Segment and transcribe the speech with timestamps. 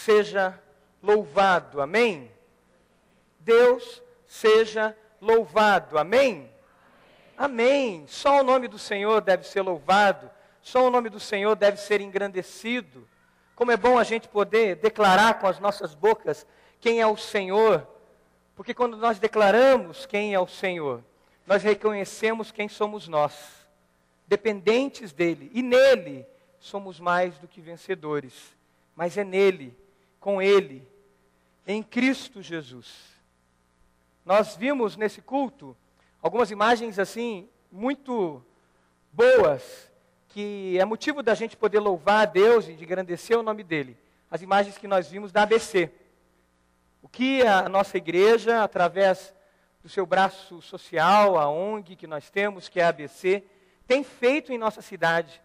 [0.00, 0.58] seja
[1.02, 1.80] louvado.
[1.80, 2.30] Amém?
[3.38, 5.98] Deus seja louvado.
[5.98, 6.50] Amém?
[7.36, 8.04] Amém.
[8.06, 10.30] Só o nome do Senhor deve ser louvado.
[10.62, 13.06] Só o nome do Senhor deve ser engrandecido.
[13.54, 16.46] Como é bom a gente poder declarar com as nossas bocas
[16.80, 17.86] quem é o Senhor.
[18.54, 21.02] Porque quando nós declaramos quem é o Senhor,
[21.46, 23.34] nós reconhecemos quem somos nós,
[24.26, 25.50] dependentes dele.
[25.54, 26.26] E nele
[26.58, 28.54] somos mais do que vencedores.
[28.94, 29.74] Mas é nele,
[30.20, 30.86] com ele,
[31.66, 32.86] em Cristo Jesus.
[34.24, 35.76] Nós vimos nesse culto
[36.22, 38.44] algumas imagens assim muito
[39.12, 39.90] boas,
[40.28, 43.96] que é motivo da gente poder louvar a Deus e de engrandecer o nome dele.
[44.30, 45.90] As imagens que nós vimos da ABC.
[47.02, 49.34] O que a nossa igreja, através
[49.82, 53.42] do seu braço social, a ONG que nós temos, que é a ABC,
[53.86, 55.40] tem feito em nossa cidade.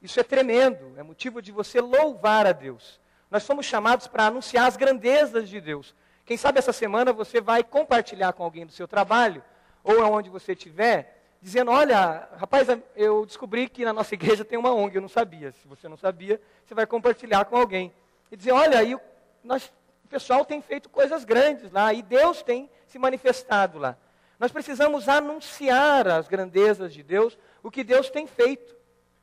[0.00, 3.00] Isso é tremendo, é motivo de você louvar a Deus.
[3.36, 5.94] Nós somos chamados para anunciar as grandezas de Deus.
[6.24, 9.44] Quem sabe essa semana você vai compartilhar com alguém do seu trabalho,
[9.84, 14.72] ou aonde você estiver, dizendo: Olha, rapaz, eu descobri que na nossa igreja tem uma
[14.72, 15.52] ONG, eu não sabia.
[15.52, 17.92] Se você não sabia, você vai compartilhar com alguém.
[18.32, 18.96] E dizer: Olha, aí
[19.44, 19.70] nós,
[20.02, 23.98] o pessoal tem feito coisas grandes lá, e Deus tem se manifestado lá.
[24.40, 28.74] Nós precisamos anunciar as grandezas de Deus, o que Deus tem feito.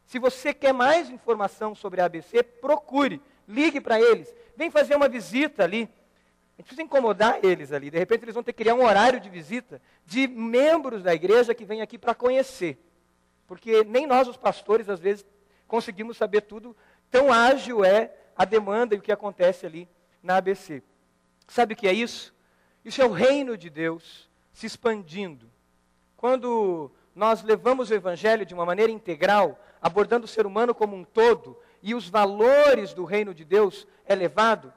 [0.06, 5.08] Se você quer mais informação sobre a ABC, procure, ligue para eles, vem fazer uma
[5.08, 5.90] visita ali.
[6.56, 7.90] A gente precisa incomodar eles ali.
[7.90, 11.54] De repente, eles vão ter que criar um horário de visita de membros da igreja
[11.54, 12.78] que vêm aqui para conhecer.
[13.48, 15.26] Porque nem nós, os pastores, às vezes,
[15.68, 16.76] conseguimos saber tudo.
[17.10, 19.88] Tão ágil é a demanda e o que acontece ali
[20.22, 20.84] na ABC.
[21.48, 22.34] Sabe o que é isso?
[22.86, 25.50] Isso é o reino de Deus se expandindo.
[26.16, 31.04] Quando nós levamos o evangelho de uma maneira integral, abordando o ser humano como um
[31.04, 34.74] todo, e os valores do reino de Deus é levado,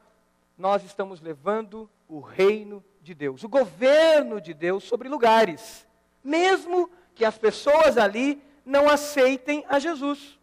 [0.58, 5.86] nós estamos levando o reino de Deus, o governo de Deus sobre lugares,
[6.22, 10.36] mesmo que as pessoas ali não aceitem a Jesus.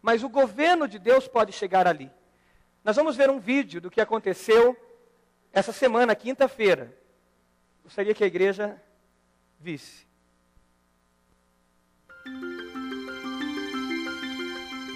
[0.00, 2.10] Mas o governo de Deus pode chegar ali.
[2.82, 4.74] Nós vamos ver um vídeo do que aconteceu
[5.52, 6.96] essa semana, quinta-feira.
[7.82, 8.82] Gostaria que a igreja
[9.60, 10.06] visse.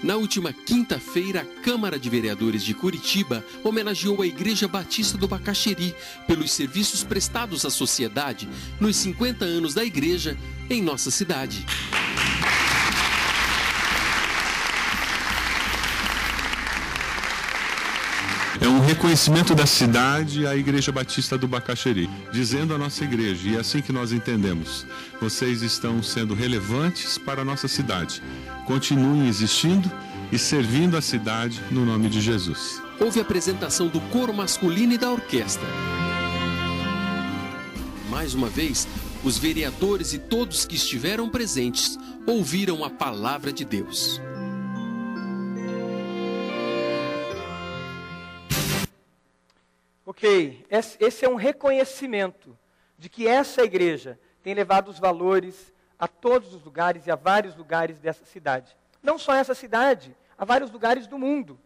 [0.03, 5.93] Na última quinta-feira, a Câmara de Vereadores de Curitiba homenageou a Igreja Batista do Bacaxeri
[6.27, 8.49] pelos serviços prestados à sociedade
[8.79, 10.39] nos 50 anos da igreja
[10.71, 11.67] em nossa cidade.
[18.69, 23.57] É um reconhecimento da cidade à Igreja Batista do Bacaxeri, dizendo à nossa igreja, e
[23.57, 24.87] é assim que nós entendemos,
[25.19, 28.23] vocês estão sendo relevantes para a nossa cidade.
[28.67, 29.91] Continuem existindo
[30.31, 32.83] e servindo a cidade no nome de Jesus.
[33.01, 35.67] Houve apresentação do coro masculino e da orquestra.
[38.11, 38.87] Mais uma vez,
[39.25, 44.21] os vereadores e todos que estiveram presentes ouviram a palavra de Deus.
[50.19, 50.67] Ok,
[50.99, 52.59] esse é um reconhecimento
[52.99, 57.55] de que essa igreja tem levado os valores a todos os lugares e a vários
[57.55, 58.77] lugares dessa cidade.
[59.01, 61.57] Não só essa cidade, a vários lugares do mundo.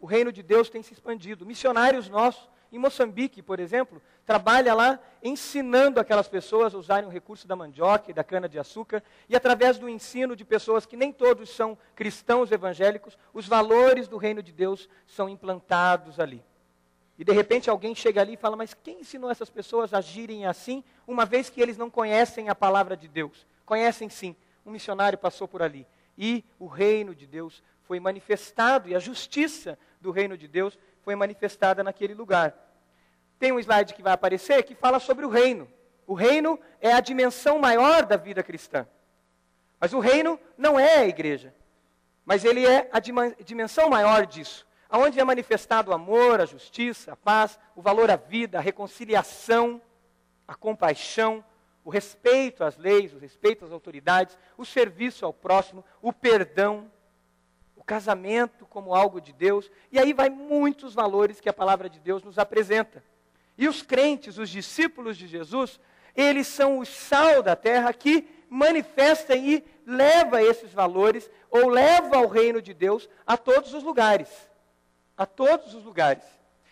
[0.00, 1.46] O reino de Deus tem se expandido.
[1.46, 7.46] Missionários nossos, em Moçambique, por exemplo, trabalha lá ensinando aquelas pessoas a usarem o recurso
[7.46, 11.78] da mandioca e da cana-de-açúcar, e através do ensino de pessoas que nem todos são
[11.94, 16.42] cristãos evangélicos, os valores do reino de Deus são implantados ali.
[17.20, 20.46] E de repente alguém chega ali e fala: Mas quem ensinou essas pessoas a agirem
[20.46, 23.46] assim, uma vez que eles não conhecem a palavra de Deus?
[23.66, 24.34] Conhecem sim.
[24.64, 25.86] Um missionário passou por ali.
[26.16, 31.14] E o reino de Deus foi manifestado, e a justiça do reino de Deus foi
[31.14, 32.54] manifestada naquele lugar.
[33.38, 35.68] Tem um slide que vai aparecer que fala sobre o reino.
[36.06, 38.88] O reino é a dimensão maior da vida cristã.
[39.78, 41.54] Mas o reino não é a igreja.
[42.24, 47.16] Mas ele é a dimensão maior disso aonde é manifestado o amor, a justiça, a
[47.16, 49.80] paz, o valor à vida, a reconciliação,
[50.48, 51.44] a compaixão,
[51.84, 56.90] o respeito às leis, o respeito às autoridades, o serviço ao próximo, o perdão,
[57.76, 62.00] o casamento como algo de Deus, e aí vai muitos valores que a palavra de
[62.00, 63.02] Deus nos apresenta.
[63.56, 65.78] E os crentes, os discípulos de Jesus,
[66.16, 72.26] eles são o sal da terra que manifestam e leva esses valores ou leva o
[72.26, 74.49] reino de Deus a todos os lugares
[75.20, 76.24] a todos os lugares.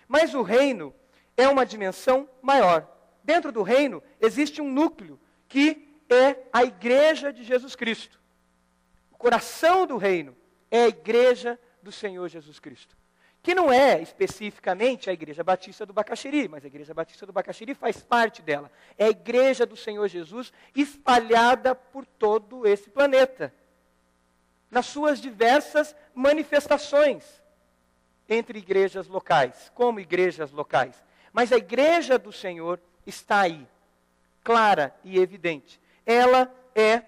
[0.08, 0.94] Mas o reino
[1.36, 2.90] é uma dimensão maior.
[3.22, 8.18] Dentro do reino existe um núcleo que é a igreja de Jesus Cristo.
[9.12, 10.34] O coração do reino
[10.70, 12.96] é a igreja do Senhor Jesus Cristo.
[13.40, 17.72] que não é especificamente a Igreja Batista do Bacaxiri, mas a Igreja Batista do Bacaxiri
[17.72, 18.70] faz parte dela.
[18.98, 23.54] É a Igreja do Senhor Jesus espalhada por todo esse planeta,
[24.70, 27.40] nas suas diversas manifestações
[28.28, 31.02] entre igrejas locais, como igrejas locais.
[31.32, 33.66] Mas a Igreja do Senhor está aí,
[34.42, 35.80] clara e evidente.
[36.04, 37.02] Ela é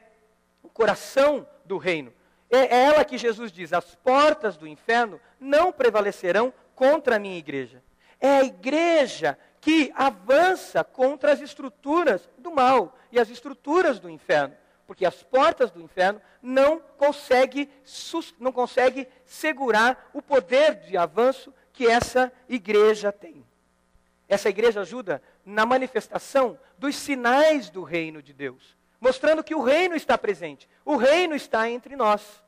[0.63, 2.13] o coração do reino.
[2.51, 7.83] É ela que Jesus diz: as portas do inferno não prevalecerão contra a minha igreja.
[8.21, 14.55] É a igreja que avança contra as estruturas do mal e as estruturas do inferno.
[14.91, 17.71] Porque as portas do inferno não conseguem
[18.41, 23.47] não consegue segurar o poder de avanço que essa igreja tem.
[24.29, 29.97] Essa igreja ajuda na manifestação dos sinais do reino de Deus mostrando que o reino
[29.97, 32.43] está presente, o reino está entre nós.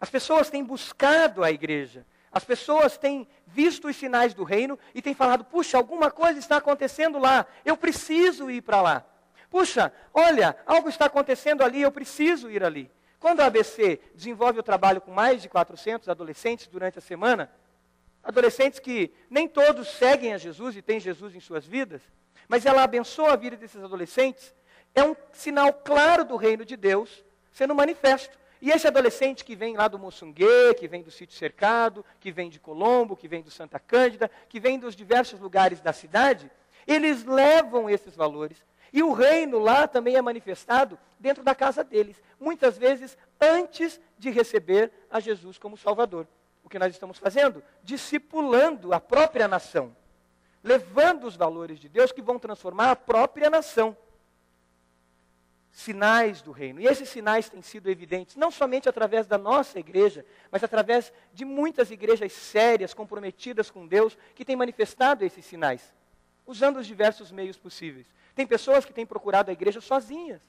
[0.00, 5.02] As pessoas têm buscado a igreja, as pessoas têm visto os sinais do reino e
[5.02, 9.04] têm falado: puxa, alguma coisa está acontecendo lá, eu preciso ir para lá.
[9.52, 12.90] Puxa, olha, algo está acontecendo ali, eu preciso ir ali.
[13.20, 17.52] Quando a ABC desenvolve o trabalho com mais de 400 adolescentes durante a semana,
[18.24, 22.00] adolescentes que nem todos seguem a Jesus e têm Jesus em suas vidas,
[22.48, 24.54] mas ela abençoa a vida desses adolescentes
[24.94, 27.22] é um sinal claro do reino de Deus
[27.52, 28.38] sendo manifesto.
[28.58, 32.48] E esse adolescente que vem lá do Moçungue, que vem do sítio cercado, que vem
[32.48, 36.50] de Colombo, que vem do Santa Cândida, que vem dos diversos lugares da cidade,
[36.86, 38.56] eles levam esses valores.
[38.92, 44.30] E o reino lá também é manifestado dentro da casa deles, muitas vezes antes de
[44.30, 46.26] receber a Jesus como Salvador.
[46.62, 47.62] O que nós estamos fazendo?
[47.82, 49.96] Discipulando a própria nação,
[50.62, 53.96] levando os valores de Deus que vão transformar a própria nação
[55.72, 56.80] sinais do reino.
[56.80, 61.44] E esses sinais têm sido evidentes não somente através da nossa igreja, mas através de
[61.44, 65.82] muitas igrejas sérias, comprometidas com Deus, que têm manifestado esses sinais,
[66.46, 68.06] usando os diversos meios possíveis.
[68.34, 70.40] Tem pessoas que têm procurado a igreja sozinhas,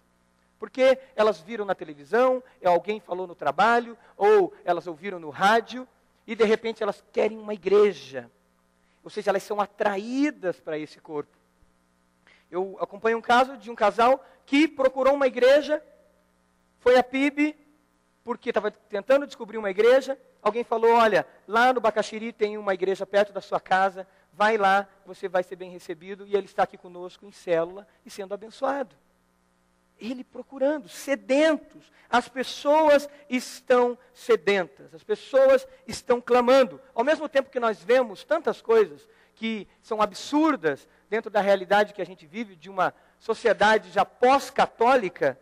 [0.58, 5.88] porque elas viram na televisão, alguém falou no trabalho, ou elas ouviram no rádio,
[6.26, 8.32] e de repente elas querem uma igreja.
[9.04, 11.38] Ou seja, elas são atraídas para esse corpo.
[12.50, 15.84] Eu acompanho um caso de um casal que procurou uma igreja,
[16.80, 17.56] foi a PIB,
[18.24, 20.18] porque estava tentando descobrir uma igreja.
[20.42, 24.88] Alguém falou: Olha, lá no Bacaxiri tem uma igreja perto da sua casa, vai lá,
[25.06, 26.26] você vai ser bem recebido.
[26.26, 28.96] E ele está aqui conosco em célula e sendo abençoado.
[30.00, 31.92] Ele procurando, sedentos.
[32.10, 36.82] As pessoas estão sedentas, as pessoas estão clamando.
[36.94, 42.02] Ao mesmo tempo que nós vemos tantas coisas que são absurdas dentro da realidade que
[42.02, 45.40] a gente vive, de uma sociedade já pós-católica,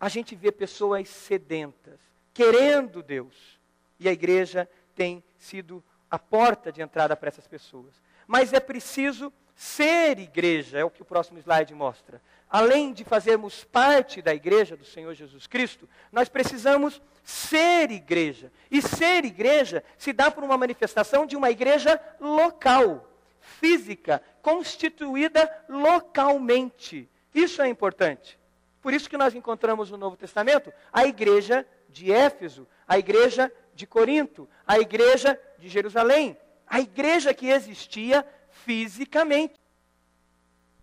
[0.00, 2.00] a gente vê pessoas sedentas,
[2.32, 3.58] querendo Deus.
[3.98, 7.94] E a igreja tem sido a porta de entrada para essas pessoas.
[8.26, 12.20] Mas é preciso ser igreja, é o que o próximo slide mostra.
[12.48, 18.52] Além de fazermos parte da igreja do Senhor Jesus Cristo, nós precisamos ser igreja.
[18.70, 23.08] E ser igreja se dá por uma manifestação de uma igreja local
[23.40, 27.08] física, constituída localmente.
[27.34, 28.38] Isso é importante.
[28.80, 33.86] Por isso que nós encontramos no Novo Testamento a igreja de Éfeso, a igreja de
[33.86, 39.58] Corinto, a igreja de Jerusalém, a igreja que existia fisicamente.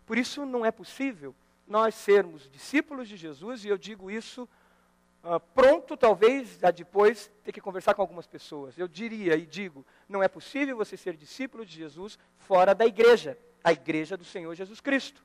[0.05, 1.35] Por isso não é possível
[1.67, 4.47] nós sermos discípulos de Jesus, e eu digo isso
[5.23, 8.77] uh, pronto, talvez, a depois ter que conversar com algumas pessoas.
[8.77, 13.37] Eu diria e digo: não é possível você ser discípulo de Jesus fora da igreja,
[13.63, 15.23] a igreja do Senhor Jesus Cristo.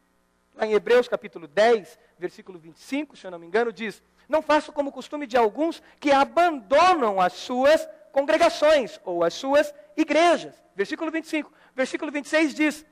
[0.55, 4.73] Lá em Hebreus capítulo 10, versículo 25, se eu não me engano, diz: Não faço
[4.73, 10.55] como costume de alguns que abandonam as suas congregações ou as suas igrejas.
[10.75, 11.53] Versículo 25.
[11.75, 12.87] Versículo 26 diz: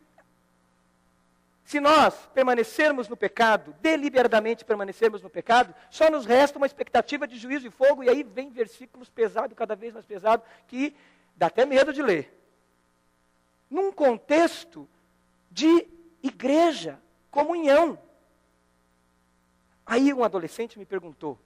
[1.69, 7.37] se nós permanecermos no pecado, deliberadamente permanecermos no pecado, só nos resta uma expectativa de
[7.37, 10.97] juízo e fogo, e aí vem versículos pesados, cada vez mais pesados, que
[11.37, 12.35] dá até medo de ler.
[13.69, 14.89] Num contexto
[15.51, 15.87] de
[16.23, 16.99] igreja,
[17.31, 17.99] comunhão.
[19.85, 21.39] Aí um adolescente me perguntou,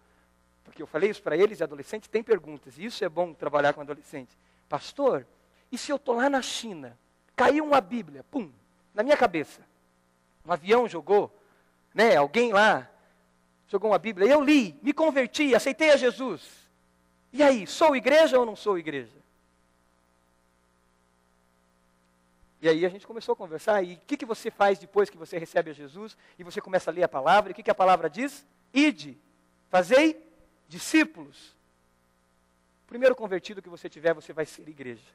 [0.64, 3.80] porque eu falei isso para eles, e tem perguntas, e isso é bom trabalhar com
[3.80, 4.36] adolescente.
[4.68, 5.26] Pastor,
[5.70, 6.96] e se eu estou lá na China,
[7.36, 8.50] caiu uma Bíblia, pum,
[8.94, 9.60] na minha cabeça
[10.44, 11.32] um avião jogou,
[11.94, 12.16] né?
[12.16, 12.88] Alguém lá
[13.68, 14.28] jogou uma Bíblia.
[14.28, 16.42] Eu li, me converti, aceitei a Jesus.
[17.32, 19.22] E aí, sou igreja ou não sou igreja?
[22.60, 23.82] E aí a gente começou a conversar.
[23.82, 26.90] E o que, que você faz depois que você recebe a Jesus e você começa
[26.90, 27.50] a ler a palavra?
[27.50, 28.44] E o que, que a palavra diz?
[28.72, 29.16] Ide,
[29.70, 30.20] fazei
[30.72, 31.54] discípulos.
[32.86, 35.06] primeiro convertido que você tiver, você vai ser igreja.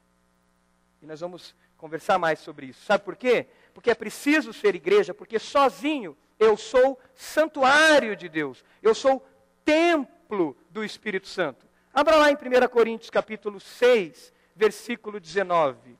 [1.02, 2.84] E nós vamos conversar mais sobre isso.
[2.84, 3.46] Sabe por quê?
[3.74, 8.64] Porque é preciso ser igreja, porque sozinho eu sou santuário de Deus.
[8.80, 9.24] Eu sou
[9.64, 11.66] templo do Espírito Santo.
[11.92, 15.98] Abra lá em 1 Coríntios capítulo 6, versículo 19.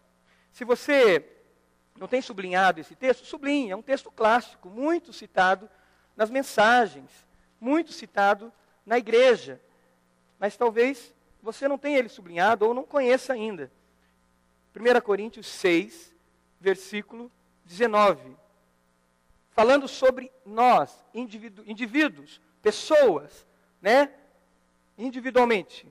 [0.52, 1.24] Se você
[1.96, 5.68] não tem sublinhado esse texto, sublinhe, é um texto clássico, muito citado
[6.16, 7.10] nas mensagens,
[7.60, 8.52] muito citado
[8.88, 9.60] na igreja.
[10.38, 13.70] Mas talvez você não tenha ele sublinhado ou não conheça ainda.
[14.74, 16.14] 1 Coríntios 6,
[16.58, 17.30] versículo
[17.64, 18.36] 19.
[19.50, 23.46] Falando sobre nós, indivíduo, indivíduos, pessoas,
[23.80, 24.10] né?
[24.96, 25.86] Individualmente.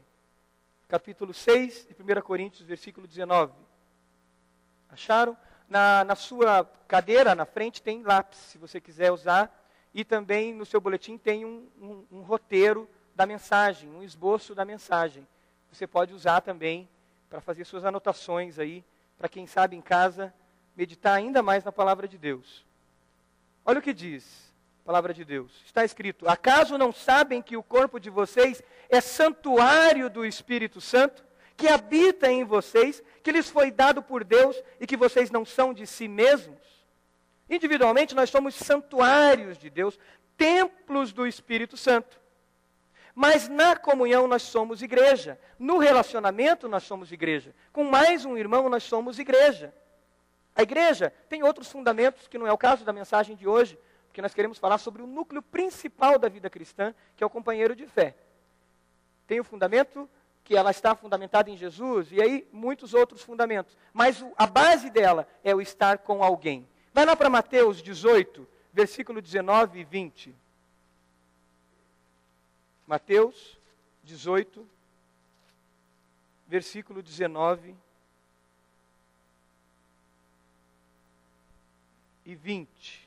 [0.88, 3.54] Capítulo 6 de 1 Coríntios, versículo 19.
[4.90, 5.38] Acharam?
[5.70, 9.54] Na, na sua cadeira, na frente, tem lápis, se você quiser usar.
[9.94, 14.64] E também no seu boletim tem um, um, um roteiro da mensagem, um esboço da
[14.64, 15.28] mensagem.
[15.72, 16.88] Você pode usar também
[17.30, 18.84] para fazer suas anotações aí,
[19.18, 20.34] para quem sabe em casa
[20.76, 22.64] meditar ainda mais na palavra de Deus.
[23.66, 24.54] Olha o que diz
[24.84, 25.52] a palavra de Deus.
[25.66, 31.26] Está escrito: Acaso não sabem que o corpo de vocês é santuário do Espírito Santo,
[31.58, 35.74] que habita em vocês, que lhes foi dado por Deus e que vocês não são
[35.74, 36.60] de si mesmos?
[37.50, 39.98] Individualmente, nós somos santuários de Deus,
[40.36, 42.20] templos do Espírito Santo.
[43.16, 45.40] Mas na comunhão nós somos igreja.
[45.58, 47.56] No relacionamento nós somos igreja.
[47.74, 49.74] Com mais um irmão nós somos igreja.
[50.56, 53.78] A igreja tem outros fundamentos, que não é o caso da mensagem de hoje,
[54.08, 57.76] porque nós queremos falar sobre o núcleo principal da vida cristã, que é o companheiro
[57.76, 58.16] de fé.
[59.26, 60.10] Tem o fundamento
[60.44, 63.78] que ela está fundamentada em Jesus, e aí muitos outros fundamentos.
[63.94, 66.68] Mas a base dela é o estar com alguém.
[66.98, 70.34] Vai lá para Mateus 18, versículo 19 e 20.
[72.88, 73.56] Mateus
[74.04, 74.68] 18,
[76.48, 77.76] versículo 19
[82.26, 83.07] e 20.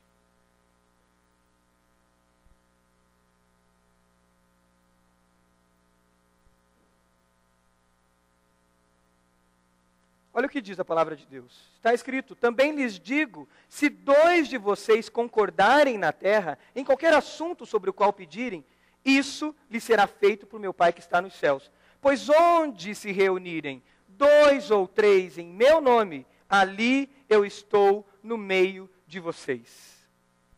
[10.33, 11.71] Olha o que diz a palavra de Deus.
[11.77, 17.67] Está escrito: Também lhes digo: se dois de vocês concordarem na terra, em qualquer assunto
[17.67, 18.65] sobre o qual pedirem,
[19.05, 21.71] isso lhe será feito por meu Pai que está nos céus.
[22.01, 28.89] Pois onde se reunirem dois ou três em meu nome, ali eu estou no meio
[29.07, 29.99] de vocês.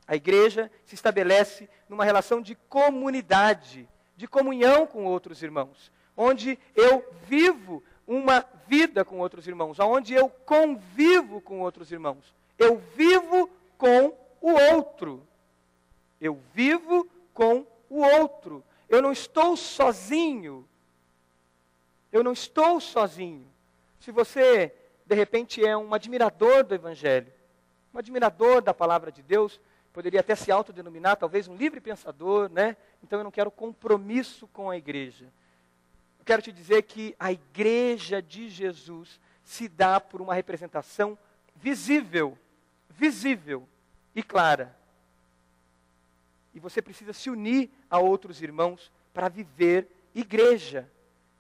[0.07, 7.05] A igreja se estabelece numa relação de comunidade, de comunhão com outros irmãos, onde eu
[7.27, 12.35] vivo uma vida com outros irmãos, onde eu convivo com outros irmãos.
[12.59, 15.27] Eu vivo com o outro.
[16.21, 18.63] Eu vivo com o outro.
[18.89, 20.69] Eu não estou sozinho.
[22.13, 23.47] Eu não estou sozinho.
[23.99, 24.75] Se você,
[25.07, 27.33] de repente, é um admirador do Evangelho,
[27.95, 29.59] um admirador da palavra de Deus,
[29.93, 32.77] poderia até se autodenominar, talvez, um livre pensador, né?
[33.03, 35.27] Então eu não quero compromisso com a igreja.
[36.23, 41.19] Eu quero te dizer que a igreja de Jesus se dá por uma representação
[41.57, 42.39] visível,
[42.89, 43.69] visível
[44.15, 44.81] e clara
[46.55, 50.89] e você precisa se unir a outros irmãos para viver igreja,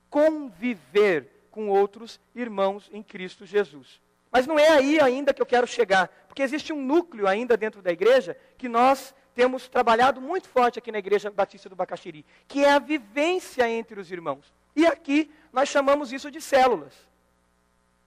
[0.09, 4.01] conviver com outros irmãos em Cristo Jesus.
[4.31, 7.83] Mas não é aí ainda que eu quero chegar, porque existe um núcleo ainda dentro
[7.83, 12.65] da igreja que nós temos trabalhado muito forte aqui na Igreja Batista do Bacaxiri, que
[12.65, 14.53] é a vivência entre os irmãos.
[14.75, 16.93] E aqui nós chamamos isso de células.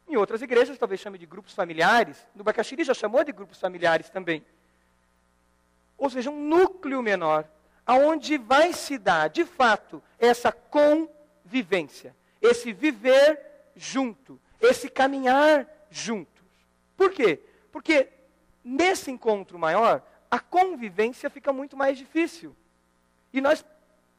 [0.07, 4.09] Em outras igrejas talvez chame de grupos familiares, no Bacaxiri já chamou de grupos familiares
[4.09, 4.43] também
[5.97, 7.47] ou seja, um núcleo menor,
[7.85, 13.39] aonde vai se dar, de fato, essa convivência, esse viver
[13.75, 16.43] junto, esse caminhar juntos.
[16.97, 17.39] Por quê?
[17.71, 18.09] Porque
[18.63, 22.55] nesse encontro maior, a convivência fica muito mais difícil.
[23.31, 23.63] E nós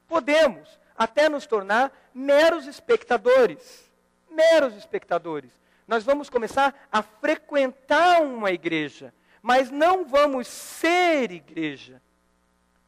[0.09, 3.91] podemos até nos tornar meros espectadores.
[4.31, 5.51] Meros espectadores.
[5.87, 9.13] Nós vamos começar a frequentar uma igreja
[9.47, 12.03] mas não vamos ser igreja.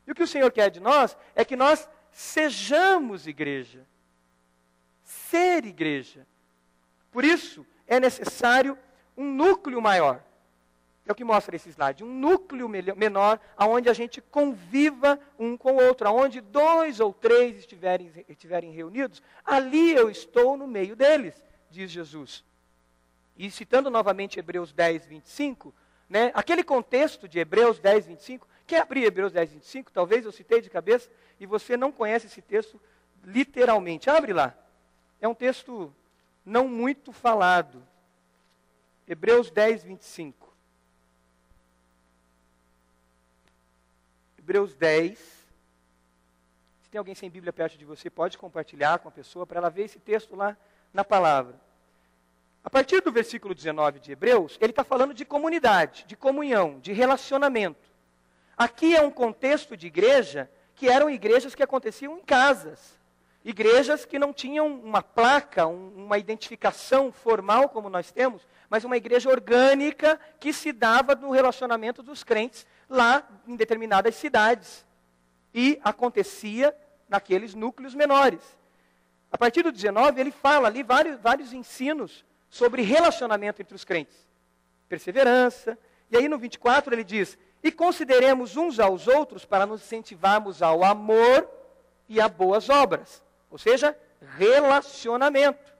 [0.04, 3.86] E o que o Senhor quer de nós é que nós sejamos igreja.
[5.04, 6.26] Ser igreja.
[7.12, 8.76] Por isso, é necessário
[9.16, 10.20] um núcleo maior.
[11.08, 12.04] É o que mostra esse slide.
[12.04, 16.06] Um núcleo menor, aonde a gente conviva um com o outro.
[16.06, 22.44] Aonde dois ou três estiverem, estiverem reunidos, ali eu estou no meio deles, diz Jesus.
[23.38, 25.74] E citando novamente Hebreus 10, 25,
[26.10, 28.46] né, aquele contexto de Hebreus 10, 25.
[28.66, 29.90] Quer abrir Hebreus 10, 25?
[29.90, 31.08] Talvez eu citei de cabeça
[31.40, 32.78] e você não conhece esse texto
[33.24, 34.10] literalmente.
[34.10, 34.54] Abre lá.
[35.22, 35.90] é um texto
[36.44, 37.82] não muito falado.
[39.06, 40.47] Hebreus 10, 25.
[44.48, 45.18] Hebreus 10.
[46.80, 49.68] Se tem alguém sem Bíblia perto de você, pode compartilhar com a pessoa para ela
[49.68, 50.56] ver esse texto lá
[50.90, 51.54] na palavra.
[52.64, 56.94] A partir do versículo 19 de Hebreus, ele está falando de comunidade, de comunhão, de
[56.94, 57.90] relacionamento.
[58.56, 62.97] Aqui é um contexto de igreja que eram igrejas que aconteciam em casas.
[63.44, 68.96] Igrejas que não tinham uma placa, um, uma identificação formal como nós temos, mas uma
[68.96, 74.84] igreja orgânica que se dava no relacionamento dos crentes lá em determinadas cidades.
[75.54, 76.74] E acontecia
[77.08, 78.40] naqueles núcleos menores.
[79.30, 84.26] A partir do 19, ele fala ali vários, vários ensinos sobre relacionamento entre os crentes.
[84.88, 85.78] Perseverança.
[86.10, 90.84] E aí no 24 ele diz: E consideremos uns aos outros para nos incentivarmos ao
[90.84, 91.48] amor
[92.08, 93.22] e a boas obras.
[93.50, 93.96] Ou seja,
[94.36, 95.72] relacionamento.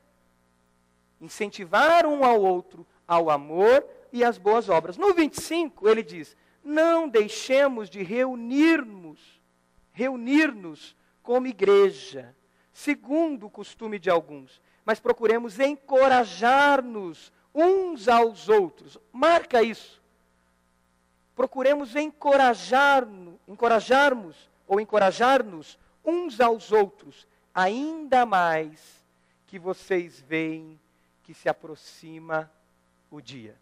[1.21, 4.97] Incentivar um ao outro ao amor e às boas obras.
[4.97, 9.19] No 25, ele diz: Não deixemos de reunir-nos,
[9.93, 12.35] reunir-nos como igreja,
[12.73, 18.99] segundo o costume de alguns, mas procuremos encorajar-nos uns aos outros.
[19.13, 20.01] Marca isso.
[21.35, 29.05] Procuremos encorajar-nos, encorajarmos ou encorajar-nos uns aos outros, ainda mais
[29.47, 30.79] que vocês veem
[31.25, 32.51] que se aproxima
[33.11, 33.57] o dia.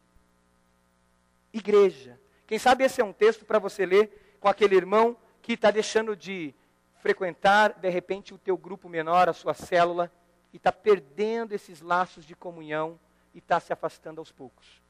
[1.52, 2.18] Igreja.
[2.46, 6.16] Quem sabe esse é um texto para você ler com aquele irmão que está deixando
[6.16, 6.54] de
[7.00, 10.10] frequentar, de repente, o teu grupo menor, a sua célula,
[10.52, 12.98] e está perdendo esses laços de comunhão
[13.34, 14.82] e está se afastando aos poucos.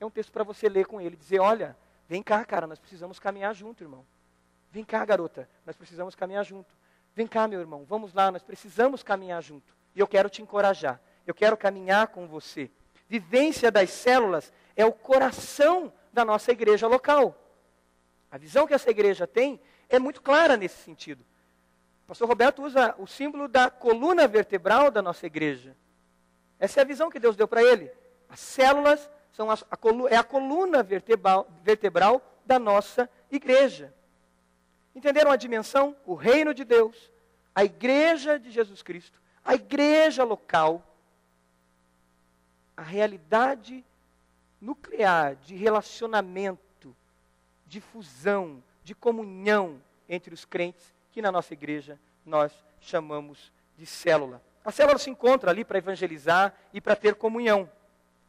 [0.00, 1.76] É um texto para você ler com ele, dizer: olha,
[2.08, 4.04] vem cá, cara, nós precisamos caminhar junto, irmão.
[4.72, 6.74] Vem cá, garota, nós precisamos caminhar junto.
[7.14, 9.76] Vem cá, meu irmão, vamos lá, nós precisamos caminhar junto.
[9.94, 11.00] E eu quero te encorajar.
[11.26, 12.70] Eu quero caminhar com você.
[13.08, 17.36] Vivência das células é o coração da nossa igreja local.
[18.30, 21.22] A visão que essa igreja tem é muito clara nesse sentido.
[22.04, 25.76] O pastor Roberto usa o símbolo da coluna vertebral da nossa igreja.
[26.58, 27.90] Essa é a visão que Deus deu para ele.
[28.28, 29.78] As células são a, a,
[30.10, 33.92] é a coluna vertebral, vertebral da nossa igreja.
[34.94, 35.96] Entenderam a dimensão?
[36.04, 37.10] O reino de Deus,
[37.54, 40.86] a igreja de Jesus Cristo, a igreja local,
[42.76, 43.84] a realidade
[44.60, 46.94] nuclear de relacionamento,
[47.66, 54.42] de fusão, de comunhão entre os crentes, que na nossa igreja nós chamamos de célula.
[54.64, 57.68] A célula se encontra ali para evangelizar e para ter comunhão.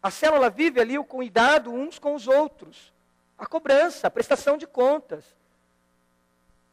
[0.01, 2.91] A célula vive ali o cuidado uns com os outros,
[3.37, 5.35] a cobrança, a prestação de contas,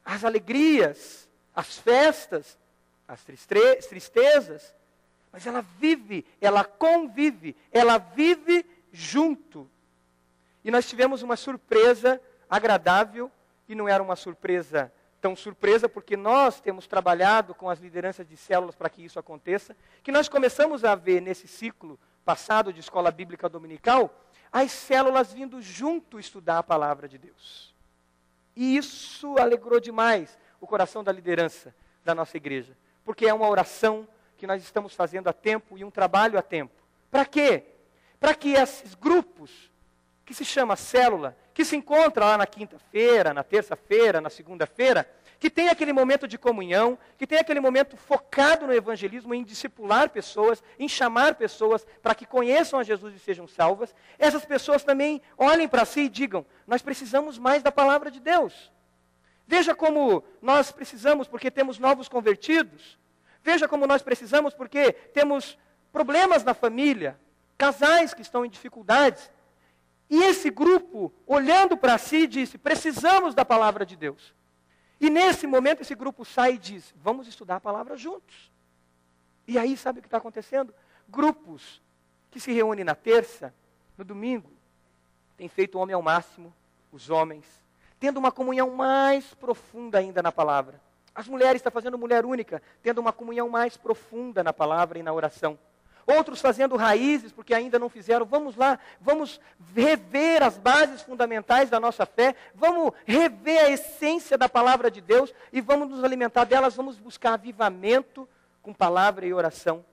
[0.04, 2.58] as alegrias, as festas,
[3.06, 4.74] as tristezas,
[5.32, 9.68] mas ela vive, ela convive, ela vive junto.
[10.64, 13.30] E nós tivemos uma surpresa agradável,
[13.68, 18.36] e não era uma surpresa tão surpresa, porque nós temos trabalhado com as lideranças de
[18.36, 23.10] células para que isso aconteça, que nós começamos a ver nesse ciclo passado de escola
[23.10, 24.12] bíblica dominical,
[24.52, 27.69] as células vindo junto estudar a palavra de Deus.
[28.60, 34.06] E isso alegrou demais o coração da liderança da nossa igreja, porque é uma oração
[34.36, 36.74] que nós estamos fazendo a tempo e um trabalho a tempo.
[37.10, 37.64] Para quê?
[38.20, 39.72] Para que esses grupos,
[40.26, 45.48] que se chama célula, que se encontra lá na quinta-feira, na terça-feira, na segunda-feira, que
[45.48, 50.62] tem aquele momento de comunhão, que tem aquele momento focado no evangelismo, em discipular pessoas,
[50.78, 55.66] em chamar pessoas para que conheçam a Jesus e sejam salvas, essas pessoas também olhem
[55.66, 58.70] para si e digam: nós precisamos mais da palavra de Deus.
[59.46, 62.98] Veja como nós precisamos, porque temos novos convertidos.
[63.42, 65.58] Veja como nós precisamos, porque temos
[65.90, 67.18] problemas na família,
[67.56, 69.30] casais que estão em dificuldades.
[70.10, 74.38] E esse grupo, olhando para si, disse: precisamos da palavra de Deus.
[75.00, 78.50] E nesse momento esse grupo sai e diz: vamos estudar a palavra juntos.
[79.46, 80.74] E aí, sabe o que está acontecendo?
[81.08, 81.80] Grupos
[82.30, 83.52] que se reúnem na terça,
[83.96, 84.50] no domingo,
[85.36, 86.54] têm feito o homem ao máximo,
[86.92, 87.44] os homens,
[87.98, 90.80] tendo uma comunhão mais profunda ainda na palavra.
[91.14, 95.12] As mulheres estão fazendo mulher única, tendo uma comunhão mais profunda na palavra e na
[95.12, 95.58] oração
[96.06, 98.26] outros fazendo raízes, porque ainda não fizeram.
[98.26, 99.40] Vamos lá, vamos
[99.74, 105.32] rever as bases fundamentais da nossa fé, vamos rever a essência da palavra de Deus
[105.52, 108.28] e vamos nos alimentar delas, vamos buscar avivamento
[108.62, 109.84] com palavra e oração.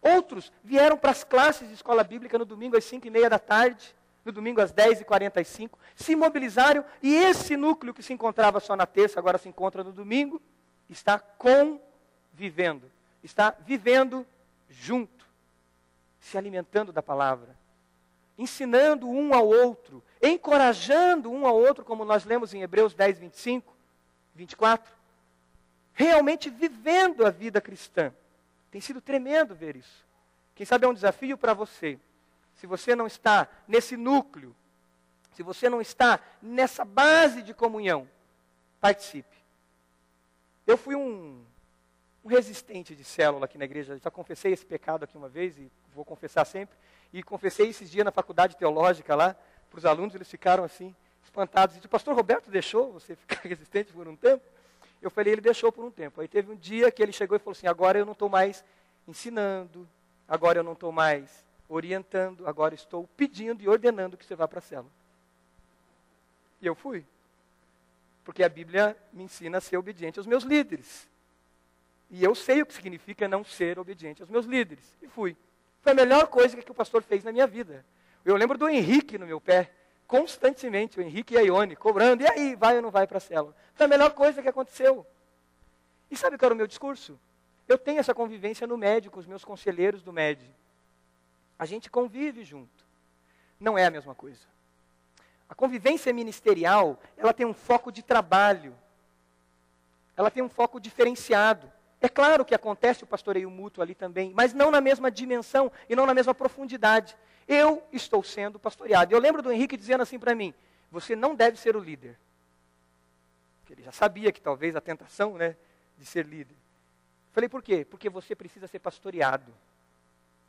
[0.00, 3.38] Outros vieram para as classes de escola bíblica no domingo às 5 e meia da
[3.38, 8.60] tarde, no domingo às 10 e 45 se mobilizaram e esse núcleo que se encontrava
[8.60, 10.40] só na terça, agora se encontra no domingo,
[10.88, 12.90] está convivendo,
[13.22, 14.26] está vivendo
[14.68, 15.13] junto,
[16.24, 17.54] se alimentando da palavra,
[18.38, 23.76] ensinando um ao outro, encorajando um ao outro, como nós lemos em Hebreus 10, 25,
[24.34, 24.90] 24.
[25.92, 28.10] Realmente vivendo a vida cristã.
[28.70, 30.02] Tem sido tremendo ver isso.
[30.54, 31.98] Quem sabe é um desafio para você.
[32.54, 34.56] Se você não está nesse núcleo,
[35.34, 38.08] se você não está nessa base de comunhão,
[38.80, 39.36] participe.
[40.66, 41.44] Eu fui um,
[42.24, 43.98] um resistente de célula aqui na igreja.
[43.98, 46.74] Já confessei esse pecado aqui uma vez e vou confessar sempre.
[47.12, 49.36] E confessei esses dias na faculdade teológica lá
[49.70, 51.76] para os alunos, eles ficaram assim, espantados.
[51.76, 54.42] E o pastor Roberto deixou você ficar resistente por um tempo?
[55.02, 56.20] Eu falei, ele deixou por um tempo.
[56.20, 58.64] Aí teve um dia que ele chegou e falou assim: agora eu não estou mais
[59.06, 59.86] ensinando,
[60.26, 64.60] agora eu não estou mais orientando, agora estou pedindo e ordenando que você vá para
[64.60, 64.90] a célula.
[66.62, 67.04] E eu fui.
[68.24, 71.06] Porque a Bíblia me ensina a ser obediente aos meus líderes.
[72.10, 74.96] E eu sei o que significa não ser obediente aos meus líderes.
[75.02, 75.36] E fui.
[75.80, 77.84] Foi a melhor coisa que o pastor fez na minha vida.
[78.24, 79.70] Eu lembro do Henrique no meu pé,
[80.06, 83.20] constantemente, o Henrique e a Ione, cobrando, e aí, vai ou não vai para a
[83.20, 83.54] célula?
[83.74, 85.06] Foi a melhor coisa que aconteceu.
[86.10, 87.18] E sabe qual era o meu discurso?
[87.66, 90.48] Eu tenho essa convivência no médio, com os meus conselheiros do médio.
[91.58, 92.84] A gente convive junto.
[93.58, 94.46] Não é a mesma coisa.
[95.48, 98.74] A convivência ministerial, ela tem um foco de trabalho.
[100.16, 101.70] Ela tem um foco diferenciado.
[102.04, 105.96] É claro que acontece o pastoreio mútuo ali também, mas não na mesma dimensão e
[105.96, 107.16] não na mesma profundidade.
[107.48, 109.14] Eu estou sendo pastoreado.
[109.14, 110.52] Eu lembro do Henrique dizendo assim para mim:
[110.90, 112.18] você não deve ser o líder.
[113.70, 115.56] Ele já sabia que talvez a tentação né,
[115.96, 116.54] de ser líder.
[117.32, 117.86] Falei, por quê?
[117.86, 119.50] Porque você precisa ser pastoreado.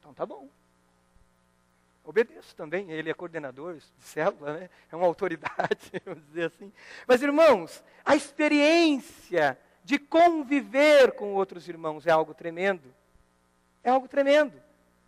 [0.02, 0.50] Então tá bom.
[2.04, 4.70] Obedeço também, ele é coordenador de célula, né?
[4.92, 6.74] é uma autoridade, vamos dizer assim.
[7.08, 12.92] Mas, irmãos, a experiência de conviver com outros irmãos é algo tremendo.
[13.84, 14.60] É algo tremendo.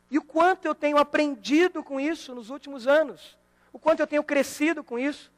[0.09, 3.35] E o quanto eu tenho aprendido com isso nos últimos anos.
[3.73, 5.31] O quanto eu tenho crescido com isso.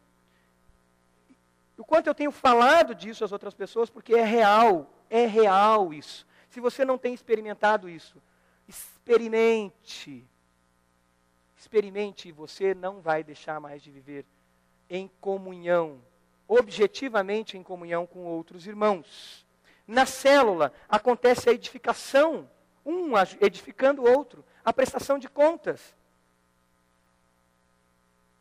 [1.77, 6.27] O quanto eu tenho falado disso às outras pessoas, porque é real, é real isso.
[6.49, 8.21] Se você não tem experimentado isso,
[8.67, 10.27] experimente.
[11.57, 14.25] Experimente e você não vai deixar mais de viver
[14.89, 16.01] em comunhão,
[16.49, 19.45] objetivamente em comunhão com outros irmãos.
[19.87, 22.49] Na célula acontece a edificação,
[22.83, 25.95] um edificando o outro, a prestação de contas,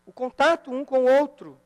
[0.07, 1.61] o contato um com o outro.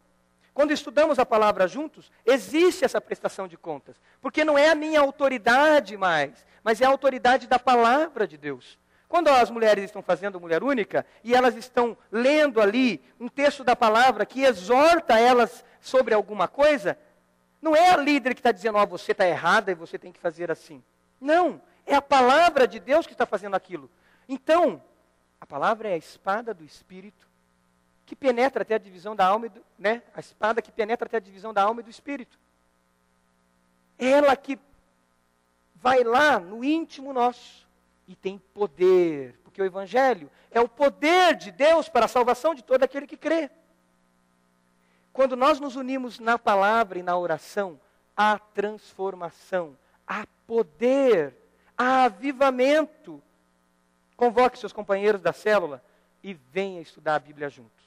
[0.53, 5.01] Quando estudamos a palavra juntos, existe essa prestação de contas, porque não é a minha
[5.01, 8.79] autoridade mais, mas é a autoridade da palavra de Deus.
[9.13, 13.77] Quando as mulheres estão fazendo mulher única e elas estão lendo ali um texto da
[13.77, 16.97] palavra que exorta elas sobre alguma coisa,
[17.61, 20.13] não é a líder que está dizendo, ó, oh, você está errada e você tem
[20.13, 20.83] que fazer assim.
[21.21, 23.91] Não, é a palavra de Deus que está fazendo aquilo.
[24.27, 24.83] Então,
[25.39, 27.29] a palavra é a espada do Espírito
[28.07, 30.03] que penetra até a divisão da alma e do, né?
[30.15, 32.39] A espada que penetra até a divisão da alma e do espírito.
[33.99, 34.59] Ela que
[35.75, 37.71] vai lá no íntimo nosso
[38.13, 42.63] e tem poder, porque o evangelho é o poder de Deus para a salvação de
[42.63, 43.51] todo aquele que crê.
[45.15, 47.81] Quando nós nos unimos na palavra e na oração,
[48.15, 51.35] há transformação, há poder,
[51.77, 53.23] há avivamento.
[54.15, 55.83] Convoque seus companheiros da célula
[56.23, 57.83] e venha estudar a Bíblia juntos.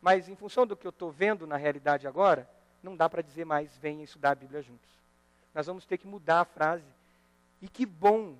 [0.00, 2.48] Mas em função do que eu estou vendo na realidade agora,
[2.82, 4.90] não dá para dizer mais venha estudar a Bíblia juntos.
[5.54, 6.84] Nós vamos ter que mudar a frase.
[7.62, 8.36] E que bom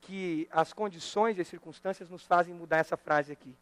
[0.00, 3.54] que as condições e as circunstâncias nos fazem mudar essa frase aqui.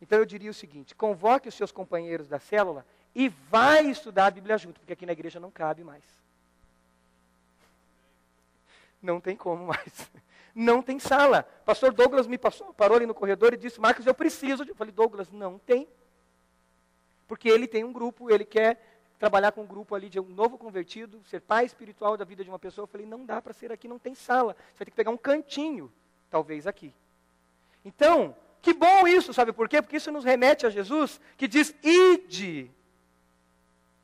[0.00, 4.30] Então eu diria o seguinte: convoque os seus companheiros da célula e vai estudar a
[4.30, 6.04] Bíblia junto, porque aqui na igreja não cabe mais.
[9.02, 10.10] Não tem como mais.
[10.52, 11.44] Não tem sala.
[11.64, 14.64] Pastor Douglas me passou, parou ali no corredor e disse: Marcos, eu preciso.
[14.64, 15.86] Eu falei: Douglas, não tem.
[17.28, 18.89] Porque ele tem um grupo, ele quer
[19.20, 22.48] trabalhar com um grupo ali de um novo convertido, ser pai espiritual da vida de
[22.48, 22.84] uma pessoa.
[22.84, 24.54] Eu falei, não dá para ser aqui, não tem sala.
[24.54, 25.92] Você vai ter que pegar um cantinho,
[26.30, 26.94] talvez aqui.
[27.84, 29.82] Então, que bom isso, sabe por quê?
[29.82, 32.70] Porque isso nos remete a Jesus, que diz, ide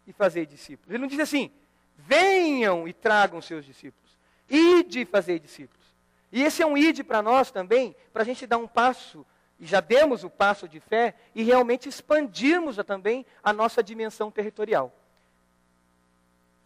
[0.06, 0.90] e fazei discípulos.
[0.90, 1.50] Ele não diz assim,
[1.96, 4.14] venham e tragam seus discípulos.
[4.50, 5.84] Ide e fazei discípulos.
[6.30, 9.24] E esse é um ide para nós também, para a gente dar um passo
[9.58, 14.92] e já demos o passo de fé e realmente expandirmos também a nossa dimensão territorial.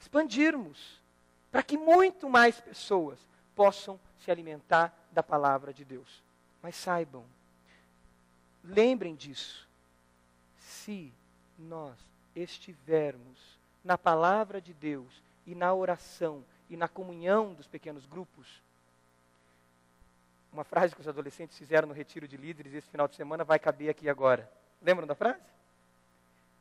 [0.00, 1.00] Expandirmos,
[1.52, 3.18] para que muito mais pessoas
[3.54, 6.22] possam se alimentar da palavra de Deus.
[6.62, 7.24] Mas saibam,
[8.64, 9.68] lembrem disso,
[10.58, 11.12] se
[11.58, 11.96] nós
[12.34, 18.46] estivermos na palavra de Deus e na oração e na comunhão dos pequenos grupos,
[20.52, 23.58] uma frase que os adolescentes fizeram no retiro de líderes esse final de semana vai
[23.58, 24.50] caber aqui agora.
[24.82, 25.40] Lembram da frase?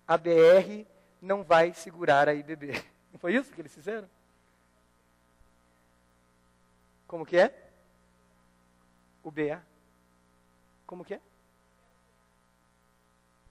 [0.07, 0.85] A BR
[1.21, 2.83] não vai segurar a IBB.
[3.11, 4.09] Não foi isso que eles fizeram?
[7.07, 7.69] Como que é?
[9.23, 9.63] O BA.
[10.85, 11.21] Como que é?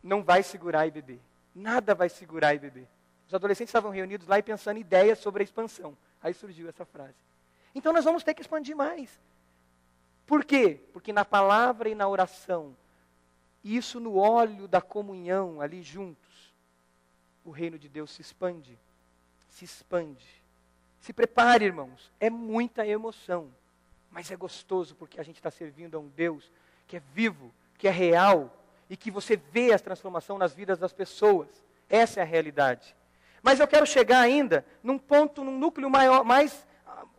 [0.02, 1.20] Não vai segurar a IBB.
[1.54, 2.86] Nada vai segurar a IBB.
[3.26, 5.96] Os adolescentes estavam reunidos lá e pensando ideias sobre a expansão.
[6.22, 7.16] Aí surgiu essa frase.
[7.74, 9.20] Então nós vamos ter que expandir mais.
[10.26, 10.80] Por quê?
[10.92, 12.76] Porque na palavra e na oração,
[13.62, 16.54] isso no óleo da comunhão ali juntos,
[17.44, 18.78] o reino de Deus se expande.
[19.58, 20.24] Se expande.
[21.00, 22.12] Se prepare, irmãos.
[22.20, 23.52] É muita emoção.
[24.08, 26.48] Mas é gostoso porque a gente está servindo a um Deus
[26.86, 28.56] que é vivo, que é real
[28.88, 31.48] e que você vê a transformação nas vidas das pessoas.
[31.90, 32.94] Essa é a realidade.
[33.42, 36.64] Mas eu quero chegar ainda num ponto, num núcleo maior, mais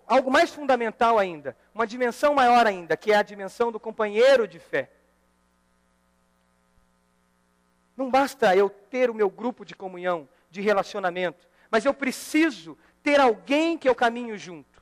[0.08, 4.60] algo mais fundamental ainda, uma dimensão maior ainda, que é a dimensão do companheiro de
[4.60, 4.90] fé.
[7.98, 13.20] Não basta eu ter o meu grupo de comunhão, de relacionamento, mas eu preciso ter
[13.20, 14.82] alguém que eu caminho junto.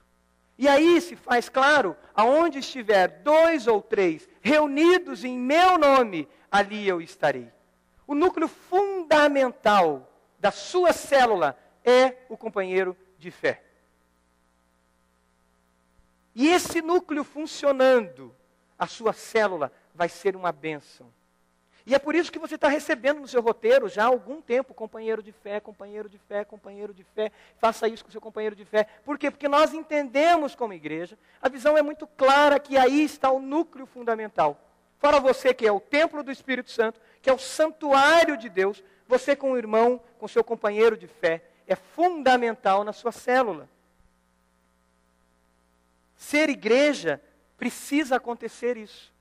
[0.58, 6.88] E aí se faz claro, aonde estiver dois ou três reunidos em meu nome, ali
[6.88, 7.52] eu estarei.
[8.08, 13.64] O núcleo fundamental da sua célula é o companheiro de fé.
[16.34, 18.34] E esse núcleo funcionando,
[18.78, 21.12] a sua célula vai ser uma bênção.
[21.88, 24.74] E é por isso que você está recebendo no seu roteiro já há algum tempo,
[24.74, 27.32] companheiro de fé, companheiro de fé, companheiro de fé.
[27.60, 28.90] Faça isso com seu companheiro de fé.
[29.06, 29.32] Por quê?
[29.32, 33.86] Porque nós entendemos como igreja, a visão é muito clara que aí está o núcleo
[33.86, 34.60] fundamental.
[35.00, 38.84] Fora você que é o templo do Espírito Santo, que é o santuário de Deus,
[39.08, 43.70] você com o irmão, com seu companheiro de fé, é fundamental na sua célula.
[46.18, 47.22] Ser igreja
[47.58, 49.16] precisa acontecer isso.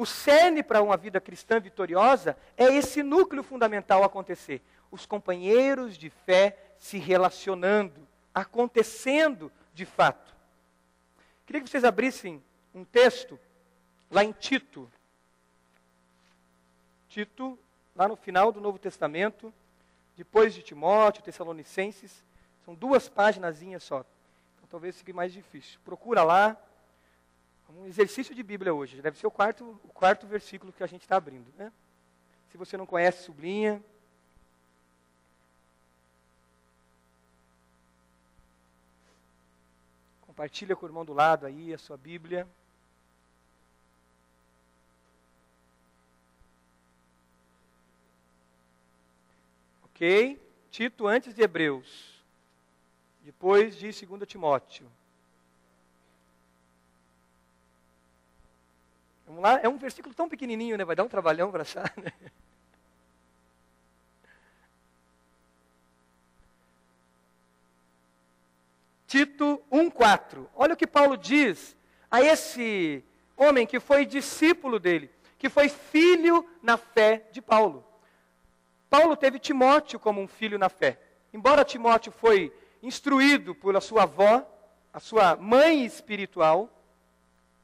[0.00, 4.62] O cerne para uma vida cristã vitoriosa é esse núcleo fundamental acontecer.
[4.90, 10.34] Os companheiros de fé se relacionando, acontecendo de fato.
[11.44, 12.42] Queria que vocês abrissem
[12.74, 13.38] um texto
[14.10, 14.90] lá em Tito.
[17.10, 17.58] Tito,
[17.94, 19.52] lá no final do Novo Testamento,
[20.16, 22.24] depois de Timóteo, Tessalonicenses,
[22.64, 24.02] são duas páginas só
[24.70, 25.78] talvez fique mais difícil.
[25.84, 26.56] Procura lá.
[27.76, 29.00] Um exercício de Bíblia hoje.
[29.00, 31.52] Deve ser o quarto, o quarto versículo que a gente está abrindo.
[31.56, 31.72] Né?
[32.50, 33.82] Se você não conhece, sublinha.
[40.26, 42.48] Compartilha com o irmão do lado aí a sua Bíblia.
[49.84, 50.40] Ok?
[50.70, 52.20] Tito antes de Hebreus.
[53.22, 54.90] Depois de 2 Timóteo.
[59.30, 59.60] Vamos lá?
[59.62, 60.84] É um versículo tão pequenininho, né?
[60.84, 62.12] Vai dar um trabalhão para achar, né?
[69.06, 70.48] Tito 1,4.
[70.56, 71.76] Olha o que Paulo diz
[72.10, 73.04] a esse
[73.36, 77.84] homem que foi discípulo dele, que foi filho na fé de Paulo.
[78.88, 81.00] Paulo teve Timóteo como um filho na fé.
[81.32, 84.44] Embora Timóteo foi instruído pela sua avó,
[84.92, 86.68] a sua mãe espiritual,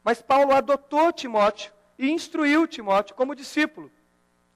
[0.07, 3.90] mas Paulo adotou Timóteo e instruiu Timóteo como discípulo.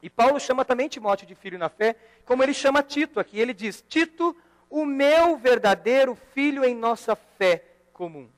[0.00, 3.36] E Paulo chama também Timóteo de filho na fé, como ele chama Tito aqui.
[3.36, 4.36] Ele diz: Tito,
[4.70, 8.28] o meu verdadeiro filho em nossa fé comum.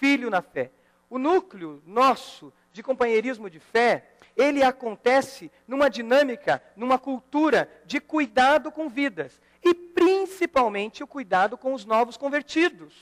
[0.00, 0.70] Filho na fé.
[1.10, 8.72] O núcleo nosso de companheirismo de fé, ele acontece numa dinâmica, numa cultura de cuidado
[8.72, 12.94] com vidas e principalmente o cuidado com os novos convertidos.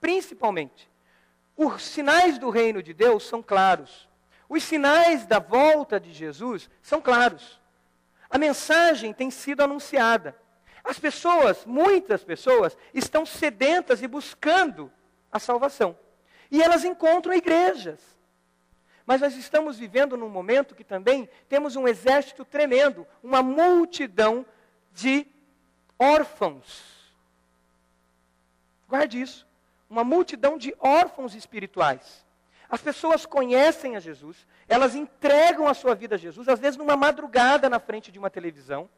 [0.00, 0.90] Principalmente.
[1.56, 4.08] Os sinais do reino de Deus são claros.
[4.48, 7.60] Os sinais da volta de Jesus são claros.
[8.28, 10.36] A mensagem tem sido anunciada.
[10.84, 14.90] As pessoas, muitas pessoas, estão sedentas e buscando
[15.30, 15.96] a salvação.
[16.50, 18.00] E elas encontram igrejas.
[19.06, 24.46] Mas nós estamos vivendo num momento que também temos um exército tremendo, uma multidão
[24.92, 25.26] de
[25.98, 27.12] órfãos.
[28.88, 29.46] Guarde isso.
[29.92, 32.24] Uma multidão de órfãos espirituais.
[32.68, 36.96] As pessoas conhecem a Jesus, elas entregam a sua vida a Jesus, às vezes numa
[36.96, 38.88] madrugada na frente de uma televisão,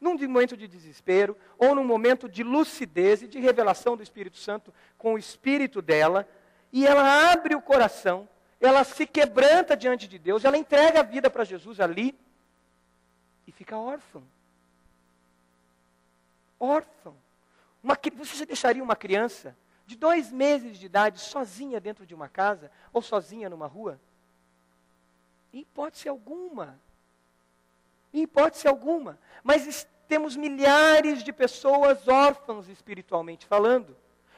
[0.00, 4.72] num momento de desespero, ou num momento de lucidez e de revelação do Espírito Santo
[4.96, 6.26] com o espírito dela,
[6.72, 8.26] e ela abre o coração,
[8.58, 12.18] ela se quebranta diante de Deus, ela entrega a vida para Jesus ali
[13.46, 14.22] e fica órfã
[16.58, 17.14] órfão.
[17.82, 19.56] Uma, você deixaria uma criança
[19.88, 23.98] de dois meses de idade, sozinha dentro de uma casa ou sozinha numa rua?
[25.50, 26.78] Em hipótese alguma.
[28.12, 29.18] Em hipótese alguma.
[29.42, 33.96] Mas temos milhares de pessoas órfãs espiritualmente falando,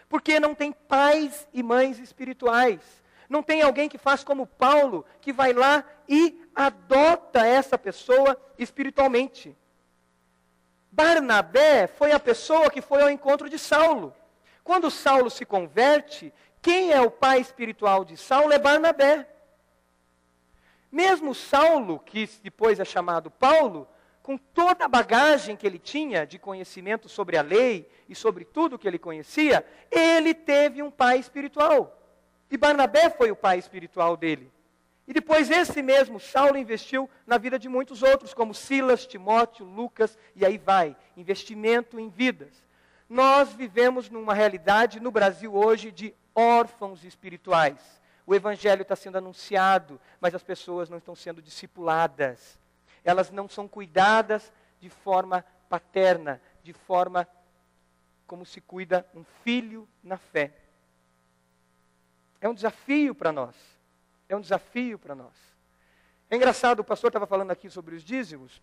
[0.08, 2.80] porque não tem pais e mães espirituais.
[3.28, 9.56] Não tem alguém que faz como Paulo, que vai lá e adota essa pessoa espiritualmente.
[10.92, 14.14] Barnabé foi a pessoa que foi ao encontro de Saulo.
[14.62, 19.28] Quando Saulo se converte, quem é o pai espiritual de Saulo é Barnabé.
[20.90, 23.88] Mesmo Saulo, que depois é chamado Paulo,
[24.22, 28.78] com toda a bagagem que ele tinha de conhecimento sobre a lei e sobre tudo
[28.78, 31.96] que ele conhecia, ele teve um pai espiritual.
[32.50, 34.52] E Barnabé foi o pai espiritual dele.
[35.06, 40.16] E depois esse mesmo Saulo investiu na vida de muitos outros, como Silas, Timóteo, Lucas,
[40.36, 42.62] e aí vai, investimento em vidas.
[43.10, 48.00] Nós vivemos numa realidade no Brasil hoje de órfãos espirituais.
[48.24, 52.56] O evangelho está sendo anunciado, mas as pessoas não estão sendo discipuladas.
[53.02, 57.26] Elas não são cuidadas de forma paterna, de forma
[58.28, 60.52] como se cuida um filho na fé.
[62.40, 63.56] É um desafio para nós.
[64.28, 65.34] É um desafio para nós.
[66.30, 68.62] É engraçado, o pastor estava falando aqui sobre os dízimos,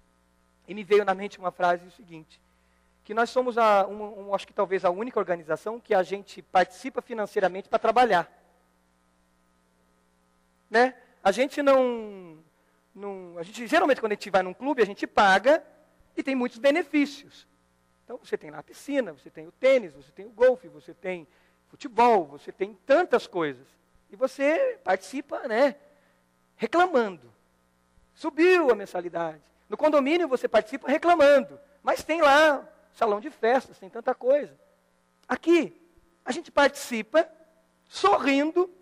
[0.66, 2.40] e me veio na mente uma frase o seguinte:
[3.08, 6.42] que nós somos, a, um, um, acho que talvez a única organização que a gente
[6.42, 8.30] participa financeiramente para trabalhar.
[10.70, 10.94] Né?
[11.24, 12.38] A gente não,
[12.94, 15.64] não, a gente geralmente quando a gente vai num clube a gente paga
[16.18, 17.48] e tem muitos benefícios.
[18.04, 20.94] Então você tem lá a piscina, você tem o tênis, você tem o golfe, você
[20.94, 21.26] tem
[21.70, 23.66] futebol, você tem tantas coisas.
[24.10, 25.78] E você participa, né,
[26.58, 27.34] reclamando.
[28.14, 29.42] Subiu a mensalidade.
[29.70, 32.68] No condomínio você participa reclamando, mas tem lá
[32.98, 34.60] salão de festas, tem tanta coisa.
[35.28, 35.80] Aqui,
[36.26, 37.30] a gente participa
[37.88, 38.74] sorrindo,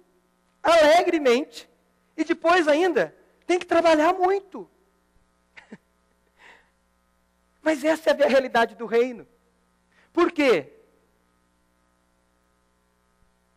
[0.63, 1.69] alegremente,
[2.15, 3.13] e depois ainda
[3.45, 4.69] tem que trabalhar muito.
[7.61, 9.27] Mas essa é a realidade do reino.
[10.13, 10.71] Por quê?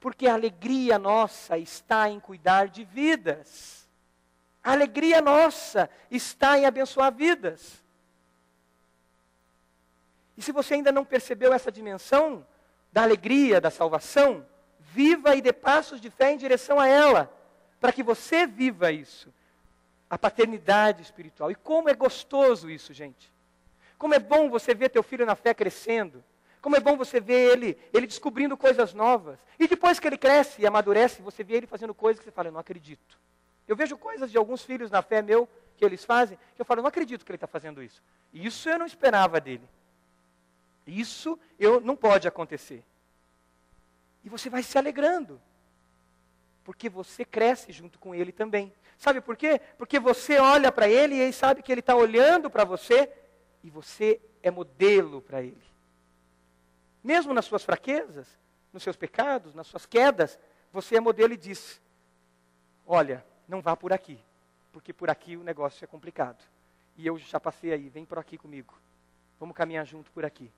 [0.01, 3.89] Porque a alegria nossa está em cuidar de vidas.
[4.63, 7.81] A alegria nossa está em abençoar vidas.
[10.39, 12.47] E se você ainda não percebeu essa dimensão
[12.93, 14.47] da alegria, da salvação,
[14.79, 17.29] viva e dê passos de fé em direção a ela,
[17.81, 19.35] para que você viva isso.
[20.09, 21.51] A paternidade espiritual.
[21.51, 23.33] E como é gostoso isso, gente.
[23.99, 26.23] Como é bom você ver teu filho na fé crescendo.
[26.63, 29.41] Como é bom você ver ele, ele descobrindo coisas novas.
[29.59, 32.47] E depois que ele cresce e amadurece, você vê ele fazendo coisas que você fala,
[32.47, 33.19] eu não acredito.
[33.67, 36.79] Eu vejo coisas de alguns filhos na fé meu que eles fazem, que eu falo,
[36.79, 38.01] eu não acredito que ele está fazendo isso.
[38.33, 39.69] Isso eu não esperava dele.
[40.89, 42.85] Isso eu, não pode acontecer.
[44.25, 45.41] E você vai se alegrando.
[46.65, 48.73] Porque você cresce junto com ele também.
[48.99, 49.61] Sabe por quê?
[49.77, 53.11] Porque você olha para ele e ele sabe que ele está olhando para você
[53.63, 55.63] e você é modelo para ele.
[57.03, 58.27] Mesmo nas suas fraquezas,
[58.73, 60.39] nos seus pecados, nas suas quedas,
[60.73, 61.81] você é modelo e diz:
[62.87, 64.19] Olha, não vá por aqui,
[64.73, 66.43] porque por aqui o negócio é complicado.
[66.97, 68.75] E eu já passei aí, vem por aqui comigo.
[69.39, 70.51] Vamos caminhar junto por aqui.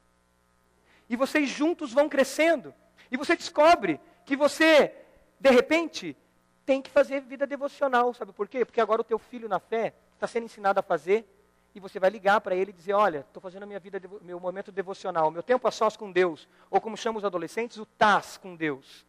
[1.11, 2.73] E vocês juntos vão crescendo.
[3.11, 4.95] E você descobre que você,
[5.41, 6.17] de repente,
[6.65, 8.15] tem que fazer vida devocional.
[8.15, 8.65] Sabe por quê?
[8.65, 11.27] Porque agora o teu filho na fé está sendo ensinado a fazer
[11.75, 14.71] e você vai ligar para ele e dizer: Olha, estou fazendo minha vida, meu momento
[14.71, 18.55] devocional, meu tempo a sós com Deus, ou como chamam os adolescentes, o TAS com
[18.55, 19.05] Deus.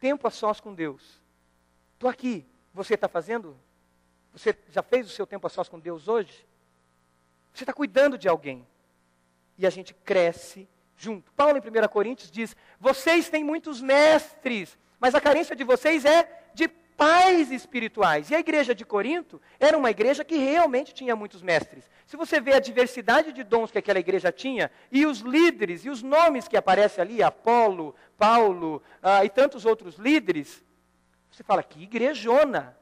[0.00, 1.20] Tempo a sós com Deus.
[1.92, 2.46] Estou aqui.
[2.72, 3.54] Você está fazendo?
[4.32, 6.46] Você já fez o seu tempo a sós com Deus hoje?
[7.52, 8.66] Você está cuidando de alguém.
[9.58, 11.32] E a gente cresce junto.
[11.32, 16.50] Paulo, em 1 Coríntios, diz: Vocês têm muitos mestres, mas a carência de vocês é
[16.54, 18.30] de pais espirituais.
[18.30, 21.88] E a igreja de Corinto era uma igreja que realmente tinha muitos mestres.
[22.04, 25.90] Se você vê a diversidade de dons que aquela igreja tinha, e os líderes, e
[25.90, 30.64] os nomes que aparecem ali, Apolo, Paulo ah, e tantos outros líderes,
[31.30, 32.76] você fala, que igrejona.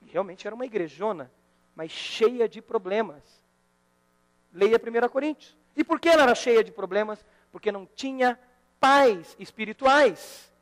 [0.00, 1.30] E realmente era uma igrejona,
[1.76, 3.22] mas cheia de problemas.
[4.52, 5.56] Leia 1 Coríntios.
[5.76, 7.24] E por que ela era cheia de problemas?
[7.50, 8.38] Porque não tinha
[8.78, 10.52] pais espirituais.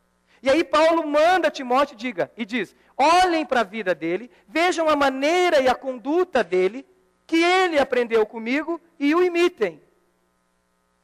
[0.42, 4.96] E aí Paulo manda Timóteo diga e diz: olhem para a vida dele, vejam a
[4.96, 6.86] maneira e a conduta dele,
[7.26, 9.80] que ele aprendeu comigo, e o imitem.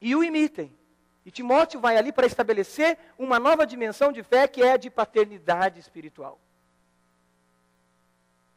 [0.00, 0.74] E o imitem.
[1.24, 4.88] E Timóteo vai ali para estabelecer uma nova dimensão de fé que é a de
[4.88, 6.40] paternidade espiritual.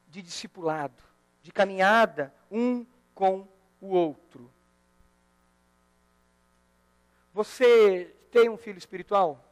[0.07, 1.01] De discipulado,
[1.41, 2.85] de caminhada um
[3.15, 3.47] com
[3.81, 4.51] o outro.
[7.33, 9.43] Você tem um filho espiritual?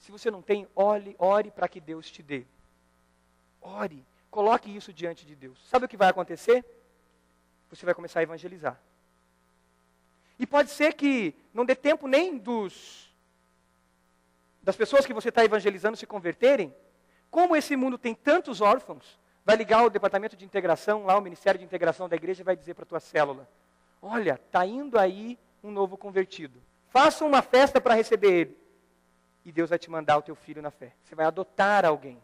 [0.00, 2.44] Se você não tem, ore, ore para que Deus te dê.
[3.60, 5.58] Ore, coloque isso diante de Deus.
[5.68, 6.64] Sabe o que vai acontecer?
[7.70, 8.80] Você vai começar a evangelizar.
[10.38, 13.08] E pode ser que não dê tempo nem dos
[14.62, 16.74] das pessoas que você está evangelizando se converterem.
[17.30, 21.58] Como esse mundo tem tantos órfãos, vai ligar o departamento de integração, lá o Ministério
[21.58, 23.48] de Integração da igreja, vai dizer para a tua célula:
[24.00, 26.62] Olha, está indo aí um novo convertido.
[26.90, 28.58] Faça uma festa para receber ele.
[29.44, 30.92] E Deus vai te mandar o teu filho na fé.
[31.02, 32.20] Você vai adotar alguém.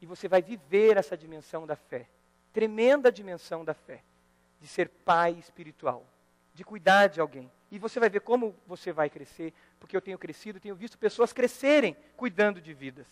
[0.00, 2.08] E você vai viver essa dimensão da fé.
[2.52, 4.02] Tremenda dimensão da fé.
[4.60, 6.04] De ser pai espiritual.
[6.52, 7.50] De cuidar de alguém.
[7.70, 9.52] E você vai ver como você vai crescer.
[9.80, 13.06] Porque eu tenho crescido, tenho visto pessoas crescerem cuidando de vidas.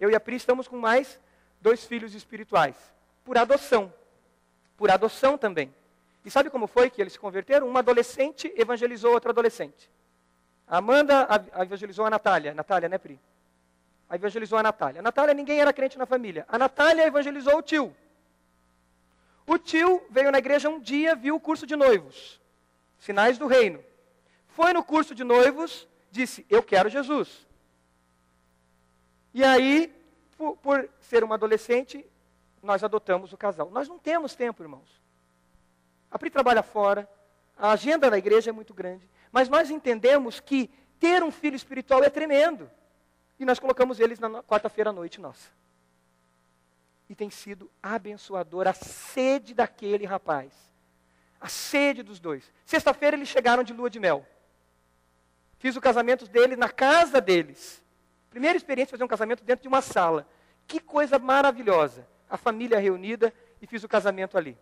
[0.00, 1.20] Eu e a Pri estamos com mais
[1.60, 2.76] dois filhos espirituais.
[3.24, 3.92] Por adoção.
[4.76, 5.72] Por adoção também.
[6.24, 7.68] E sabe como foi que eles se converteram?
[7.68, 9.90] Um adolescente evangelizou outro adolescente.
[10.66, 11.28] A Amanda
[11.60, 12.54] evangelizou a Natália.
[12.54, 13.20] Natália, né, Pri?
[14.08, 15.00] A evangelizou a Natália.
[15.00, 16.44] A Natália, ninguém era crente na família.
[16.48, 17.94] A Natália evangelizou o tio.
[19.46, 22.40] O tio veio na igreja um dia, viu o curso de noivos.
[22.98, 23.82] Sinais do reino.
[24.48, 27.46] Foi no curso de noivos, disse: Eu quero Jesus.
[29.34, 29.92] E aí,
[30.36, 32.06] por, por ser uma adolescente,
[32.62, 33.70] nós adotamos o casal.
[33.70, 35.01] Nós não temos tempo, irmãos.
[36.12, 37.08] A Pri trabalha fora,
[37.56, 40.68] a agenda da igreja é muito grande, mas nós entendemos que
[41.00, 42.70] ter um filho espiritual é tremendo.
[43.38, 45.50] E nós colocamos eles na quarta-feira à noite nossa.
[47.08, 50.52] E tem sido abençoador a sede daquele rapaz.
[51.40, 52.52] A sede dos dois.
[52.64, 54.24] Sexta-feira eles chegaram de lua de mel.
[55.58, 57.82] Fiz o casamento dele na casa deles.
[58.30, 60.28] Primeira experiência fazer um casamento dentro de uma sala.
[60.66, 62.06] Que coisa maravilhosa.
[62.28, 64.56] A família reunida e fiz o casamento ali.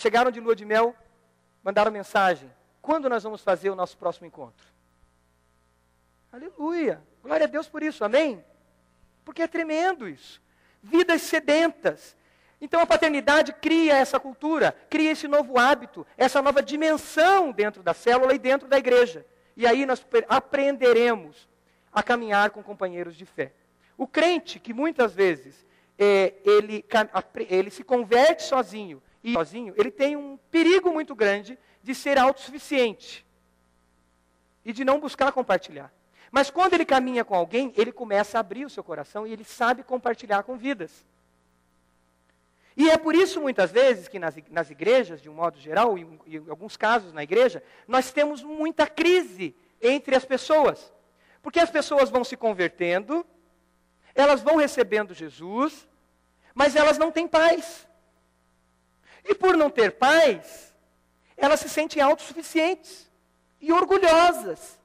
[0.00, 0.96] Chegaram de lua de mel,
[1.62, 2.50] mandaram mensagem.
[2.80, 4.66] Quando nós vamos fazer o nosso próximo encontro?
[6.32, 7.02] Aleluia.
[7.22, 8.02] Glória a Deus por isso.
[8.02, 8.42] Amém?
[9.26, 10.40] Porque é tremendo isso.
[10.82, 12.16] Vidas sedentas.
[12.62, 17.92] Então a paternidade cria essa cultura, cria esse novo hábito, essa nova dimensão dentro da
[17.92, 19.26] célula e dentro da igreja.
[19.54, 21.46] E aí nós aprenderemos
[21.92, 23.52] a caminhar com companheiros de fé.
[23.98, 25.66] O crente que muitas vezes
[25.98, 26.86] é, ele,
[27.50, 33.26] ele se converte sozinho, e sozinho, ele tem um perigo muito grande de ser autossuficiente
[34.64, 35.92] e de não buscar compartilhar.
[36.30, 39.44] Mas quando ele caminha com alguém, ele começa a abrir o seu coração e ele
[39.44, 41.04] sabe compartilhar com vidas.
[42.76, 46.48] E é por isso, muitas vezes, que nas, igrejas, de um modo geral, e em
[46.48, 50.92] alguns casos na igreja, nós temos muita crise entre as pessoas.
[51.42, 53.26] Porque as pessoas vão se convertendo,
[54.14, 55.88] elas vão recebendo Jesus,
[56.54, 57.88] mas elas não têm paz.
[59.24, 60.74] E por não ter paz,
[61.36, 63.10] elas se sentem autossuficientes
[63.60, 64.78] e orgulhosas.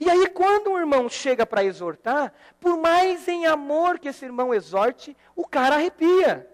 [0.00, 4.52] E aí, quando um irmão chega para exortar, por mais em amor que esse irmão
[4.52, 6.48] exorte, o cara arrepia.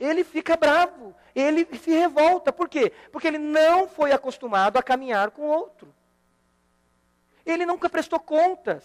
[0.00, 2.52] Ele fica bravo, ele se revolta.
[2.52, 2.92] Por quê?
[3.10, 5.94] Porque ele não foi acostumado a caminhar com outro.
[7.44, 8.82] Ele nunca prestou contas.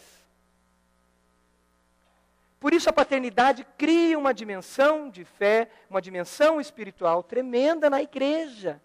[2.59, 8.81] Por isso a paternidade cria uma dimensão de fé, uma dimensão espiritual tremenda na igreja.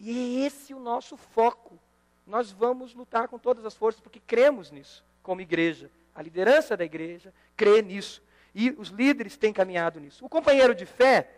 [0.00, 0.10] E
[0.42, 1.78] é esse o nosso foco.
[2.26, 5.90] Nós vamos lutar com todas as forças porque cremos nisso, como igreja.
[6.14, 8.22] A liderança da igreja crê nisso.
[8.54, 10.24] E os líderes têm caminhado nisso.
[10.24, 11.30] O companheiro de fé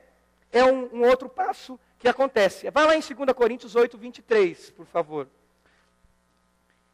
[0.50, 2.70] é um, um outro passo que acontece.
[2.70, 5.28] Vai lá em 2 Coríntios 8, 23, por favor.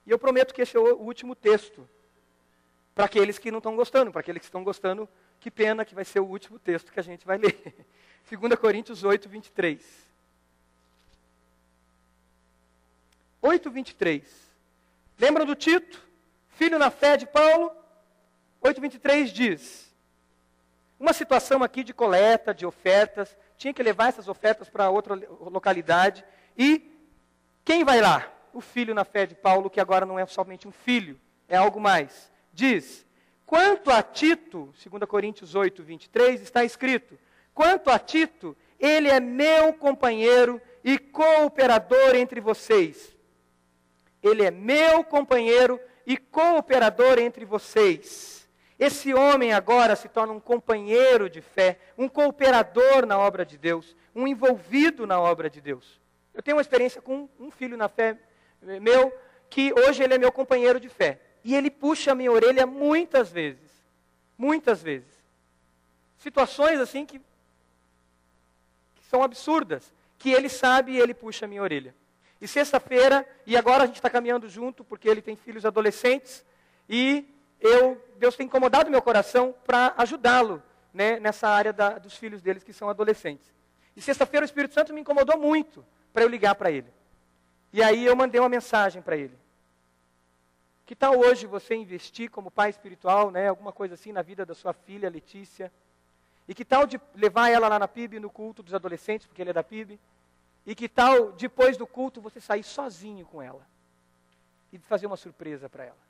[0.04, 1.88] E eu prometo que esse é o último texto
[2.96, 5.06] para aqueles que não estão gostando, para aqueles que estão gostando,
[5.38, 7.86] que pena que vai ser o último texto que a gente vai ler.
[8.28, 9.84] 2 Coríntios 8, 23.
[13.42, 14.24] 8, 23.
[15.18, 16.02] Lembram do Tito?
[16.48, 17.70] Filho na fé de Paulo?
[18.62, 19.94] 8, 23 diz:
[20.98, 26.24] Uma situação aqui de coleta, de ofertas, tinha que levar essas ofertas para outra localidade,
[26.56, 26.90] e
[27.62, 28.32] quem vai lá?
[28.54, 31.78] O filho na fé de Paulo, que agora não é somente um filho, é algo
[31.78, 33.06] mais diz:
[33.44, 37.16] Quanto a Tito, 2 Coríntios 8, 23, está escrito:
[37.54, 43.14] Quanto a Tito, ele é meu companheiro e cooperador entre vocês.
[44.22, 48.48] Ele é meu companheiro e cooperador entre vocês.
[48.78, 53.96] Esse homem agora se torna um companheiro de fé, um cooperador na obra de Deus,
[54.14, 56.00] um envolvido na obra de Deus.
[56.34, 58.18] Eu tenho uma experiência com um filho na fé
[58.82, 59.12] meu,
[59.48, 61.20] que hoje ele é meu companheiro de fé.
[61.46, 63.70] E ele puxa a minha orelha muitas vezes.
[64.36, 65.14] Muitas vezes.
[66.18, 69.94] Situações assim que, que são absurdas.
[70.18, 71.94] Que ele sabe e ele puxa a minha orelha.
[72.40, 76.44] E sexta-feira, e agora a gente está caminhando junto, porque ele tem filhos adolescentes.
[76.88, 77.24] E
[77.60, 80.60] eu, Deus tem incomodado meu coração para ajudá-lo
[80.92, 83.54] né, nessa área da, dos filhos deles que são adolescentes.
[83.96, 86.92] E sexta-feira o Espírito Santo me incomodou muito para eu ligar para ele.
[87.72, 89.45] E aí eu mandei uma mensagem para ele.
[90.86, 94.54] Que tal hoje você investir como pai espiritual, né, alguma coisa assim na vida da
[94.54, 95.70] sua filha Letícia?
[96.46, 99.50] E que tal de levar ela lá na PIB, no culto dos adolescentes, porque ele
[99.50, 99.98] é da PIB?
[100.64, 103.66] E que tal, depois do culto, você sair sozinho com ela?
[104.72, 106.06] E fazer uma surpresa para ela?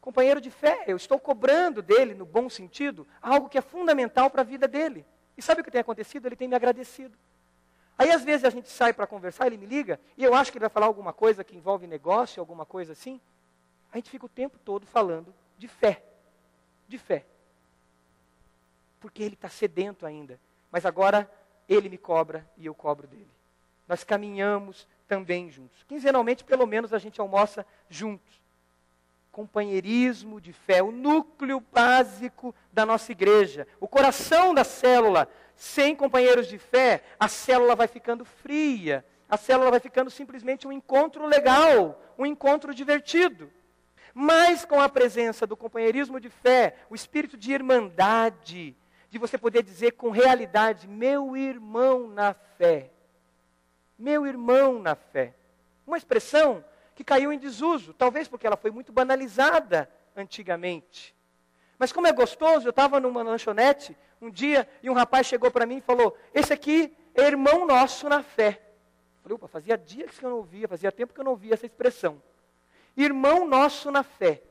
[0.00, 4.42] Companheiro de fé, eu estou cobrando dele, no bom sentido, algo que é fundamental para
[4.42, 5.04] a vida dele.
[5.36, 6.26] E sabe o que tem acontecido?
[6.26, 7.18] Ele tem me agradecido.
[7.98, 10.58] Aí às vezes a gente sai para conversar, ele me liga, e eu acho que
[10.58, 13.20] ele vai falar alguma coisa que envolve negócio, alguma coisa assim.
[13.92, 16.02] A gente fica o tempo todo falando de fé.
[16.86, 17.24] De fé
[19.06, 20.36] porque ele está sedento ainda.
[20.68, 21.30] Mas agora
[21.68, 23.30] ele me cobra e eu cobro dele.
[23.86, 25.84] Nós caminhamos também juntos.
[25.84, 28.42] Quinzenalmente, pelo menos, a gente almoça juntos.
[29.30, 35.28] Companheirismo de fé, o núcleo básico da nossa igreja, o coração da célula.
[35.56, 40.72] Sem companheiros de fé, a célula vai ficando fria, a célula vai ficando simplesmente um
[40.72, 43.50] encontro legal, um encontro divertido.
[44.12, 48.76] Mas com a presença do companheirismo de fé, o espírito de irmandade,
[49.10, 52.90] de você poder dizer com realidade: meu irmão na fé.
[53.98, 55.34] Meu irmão na fé.
[55.86, 56.62] Uma expressão
[56.94, 61.14] que caiu em desuso, talvez porque ela foi muito banalizada antigamente.
[61.78, 65.66] Mas como é gostoso, eu estava numa lanchonete um dia e um rapaz chegou para
[65.66, 68.60] mim e falou: Esse aqui é irmão nosso na fé.
[69.16, 71.54] Eu falei, opa, fazia dias que eu não ouvia, fazia tempo que eu não ouvia
[71.54, 72.22] essa expressão.
[72.96, 74.42] Irmão nosso na fé.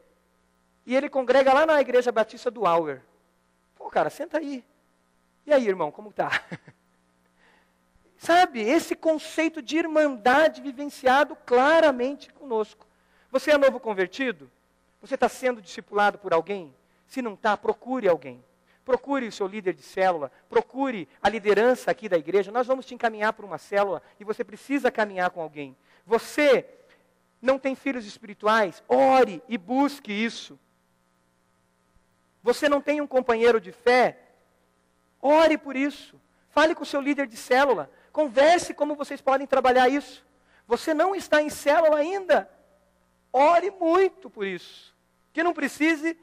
[0.85, 3.01] E ele congrega lá na igreja batista do Auer.
[3.75, 4.63] Pô, cara, senta aí.
[5.45, 6.43] E aí, irmão, como tá?
[8.17, 12.87] Sabe, esse conceito de irmandade vivenciado claramente conosco.
[13.31, 14.49] Você é novo convertido?
[15.01, 16.73] Você está sendo discipulado por alguém?
[17.07, 18.43] Se não está, procure alguém.
[18.85, 22.51] Procure o seu líder de célula, procure a liderança aqui da igreja.
[22.51, 25.75] Nós vamos te encaminhar para uma célula e você precisa caminhar com alguém.
[26.05, 26.63] Você
[27.41, 28.83] não tem filhos espirituais?
[28.87, 30.59] Ore e busque isso.
[32.43, 34.19] Você não tem um companheiro de fé?
[35.19, 36.21] Ore por isso.
[36.49, 37.89] Fale com o seu líder de célula.
[38.11, 40.23] Converse como vocês podem trabalhar isso.
[40.67, 42.47] Você não está em célula ainda?
[43.33, 44.95] Ore muito por isso.
[45.33, 46.15] Que não precise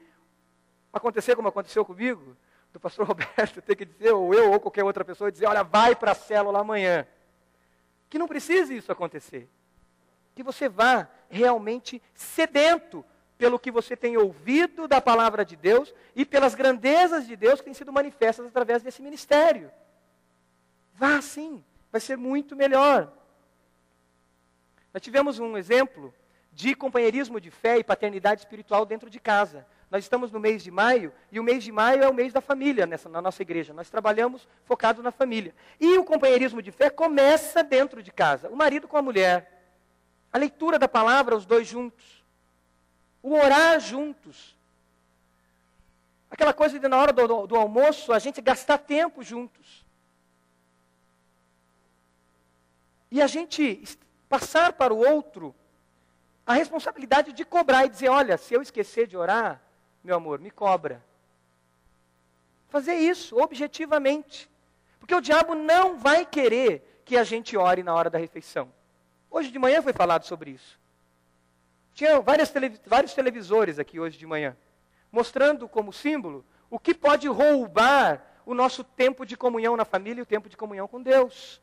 [0.93, 2.37] acontecer como aconteceu comigo,
[2.73, 5.95] do pastor Roberto ter que dizer, ou eu, ou qualquer outra pessoa, dizer, olha, vai
[5.95, 7.07] para a célula amanhã.
[8.09, 9.47] Que não precise isso acontecer.
[10.35, 13.05] Que você vá realmente sedento
[13.37, 17.65] pelo que você tem ouvido da palavra de Deus e pelas grandezas de Deus que
[17.65, 19.71] têm sido manifestas através desse ministério.
[20.93, 23.11] Vá sim, vai ser muito melhor.
[24.93, 26.13] Nós tivemos um exemplo
[26.51, 29.65] de companheirismo de fé e paternidade espiritual dentro de casa.
[29.93, 32.41] Nós estamos no mês de maio e o mês de maio é o mês da
[32.41, 33.73] família nessa, na nossa igreja.
[33.73, 35.55] Nós trabalhamos focado na família.
[35.79, 39.63] E o companheirismo de fé começa dentro de casa, o marido com a mulher.
[40.33, 42.23] A leitura da palavra, os dois juntos
[43.23, 44.53] o orar juntos.
[46.29, 49.85] Aquela coisa de na hora do, do, almoço a gente gastar tempo juntos.
[53.09, 53.81] E a gente
[54.27, 55.55] passar para o outro
[56.45, 59.61] a responsabilidade de cobrar e dizer: olha, se eu esquecer de orar,
[60.03, 61.03] meu amor, me cobra.
[62.69, 64.49] Fazer isso objetivamente.
[64.99, 68.71] Porque o diabo não vai querer que a gente ore na hora da refeição.
[69.29, 70.79] Hoje de manhã foi falado sobre isso.
[71.93, 74.57] Tinha vários televisores aqui hoje de manhã,
[75.11, 80.23] mostrando como símbolo o que pode roubar o nosso tempo de comunhão na família e
[80.23, 81.61] o tempo de comunhão com Deus.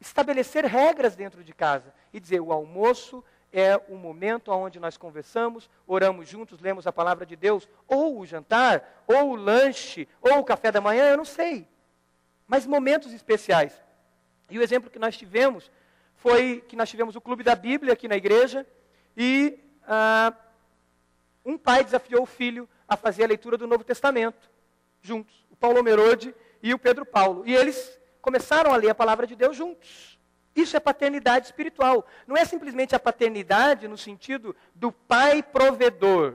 [0.00, 3.24] Estabelecer regras dentro de casa e dizer: o almoço
[3.54, 8.26] é o momento onde nós conversamos, oramos juntos, lemos a palavra de Deus, ou o
[8.26, 11.68] jantar, ou o lanche, ou o café da manhã, eu não sei.
[12.48, 13.72] Mas momentos especiais.
[14.50, 15.70] E o exemplo que nós tivemos
[16.16, 18.66] foi que nós tivemos o Clube da Bíblia aqui na igreja,
[19.16, 20.34] e ah,
[21.44, 24.50] um pai desafiou o filho a fazer a leitura do Novo Testamento,
[25.00, 27.46] juntos, o Paulo Merode e o Pedro Paulo.
[27.46, 30.13] E eles começaram a ler a palavra de Deus juntos.
[30.54, 32.06] Isso é paternidade espiritual.
[32.26, 36.34] Não é simplesmente a paternidade no sentido do pai provedor.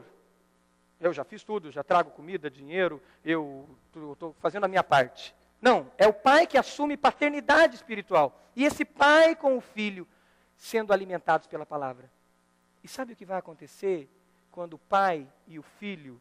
[0.99, 3.67] Eu já fiz tudo, já trago comida, dinheiro, eu
[4.11, 5.34] estou fazendo a minha parte.
[5.61, 8.38] Não, é o pai que assume paternidade espiritual.
[8.55, 10.05] E esse pai com o filho
[10.57, 12.11] sendo alimentados pela palavra.
[12.84, 14.09] E sabe o que vai acontecer
[14.51, 16.20] quando o pai e o filho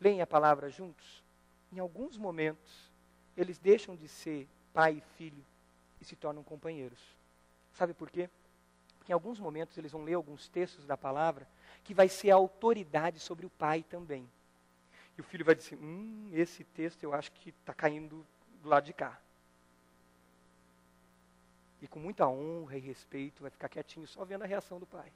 [0.00, 1.22] leem a palavra juntos?
[1.72, 2.90] Em alguns momentos,
[3.36, 5.44] eles deixam de ser pai e filho
[6.00, 6.98] e se tornam companheiros.
[7.80, 8.28] Sabe por quê?
[8.98, 11.48] Porque em alguns momentos eles vão ler alguns textos da palavra
[11.82, 14.30] que vai ser a autoridade sobre o pai também.
[15.16, 18.22] E o filho vai dizer: Hum, esse texto eu acho que está caindo
[18.60, 19.18] do lado de cá.
[21.80, 25.10] E com muita honra e respeito vai ficar quietinho só vendo a reação do pai.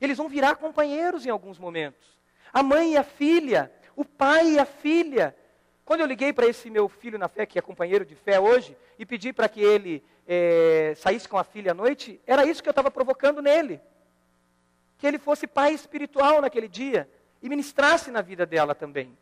[0.00, 2.16] Eles vão virar companheiros em alguns momentos.
[2.52, 5.36] A mãe e a filha, o pai e a filha.
[5.84, 8.76] Quando eu liguei para esse meu filho na fé, que é companheiro de fé hoje,
[9.00, 12.68] e pedi para que ele é, saísse com a filha à noite, era isso que
[12.68, 13.80] eu estava provocando nele.
[14.98, 17.08] Que ele fosse pai espiritual naquele dia
[17.42, 19.16] e ministrasse na vida dela também.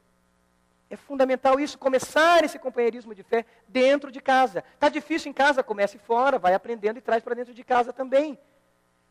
[0.88, 4.62] É fundamental isso, começar esse companheirismo de fé dentro de casa.
[4.74, 8.38] Está difícil em casa, comece fora, vai aprendendo e traz para dentro de casa também.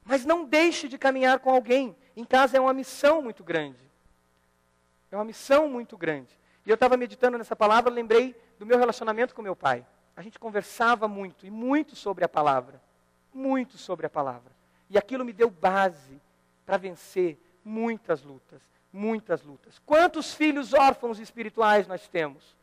[0.05, 1.95] Mas não deixe de caminhar com alguém.
[2.15, 3.79] Em casa é uma missão muito grande.
[5.11, 6.39] É uma missão muito grande.
[6.65, 9.85] E eu estava meditando nessa palavra, lembrei do meu relacionamento com meu pai.
[10.15, 12.81] A gente conversava muito, e muito sobre a palavra.
[13.33, 14.51] Muito sobre a palavra.
[14.89, 16.21] E aquilo me deu base
[16.65, 18.61] para vencer muitas lutas.
[18.91, 19.79] Muitas lutas.
[19.85, 22.55] Quantos filhos órfãos espirituais nós temos?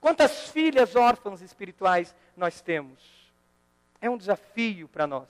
[0.00, 3.00] Quantas filhas órfãs espirituais nós temos?
[4.00, 5.28] É um desafio para nós.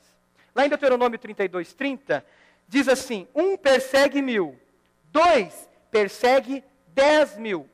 [0.55, 2.25] Lá em Deuteronômio 32, 30,
[2.67, 4.59] diz assim: um persegue mil,
[5.13, 7.69] dois persegue dez mil.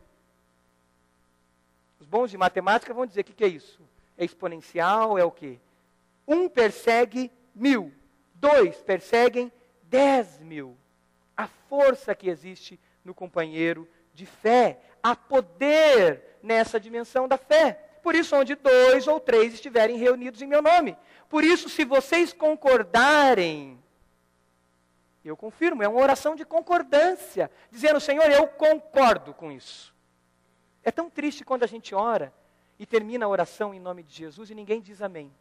[2.01, 3.81] Os bons de matemática vão dizer: o que, que é isso?
[4.23, 5.18] É exponencial?
[5.18, 5.59] É o quê?
[6.29, 7.93] Um persegue mil,
[8.37, 9.51] dois perseguem
[9.83, 10.77] dez mil.
[11.37, 17.73] A força que existe no companheiro de fé, há poder nessa dimensão da fé.
[18.01, 20.97] Por isso, onde dois ou três estiverem reunidos em meu nome.
[21.29, 23.77] Por isso, se vocês concordarem,
[25.25, 29.93] eu confirmo, é uma oração de concordância, dizendo, Senhor, eu concordo com isso.
[30.85, 32.33] É tão triste quando a gente ora
[32.83, 35.33] e termina a oração em nome de Jesus e ninguém diz amém.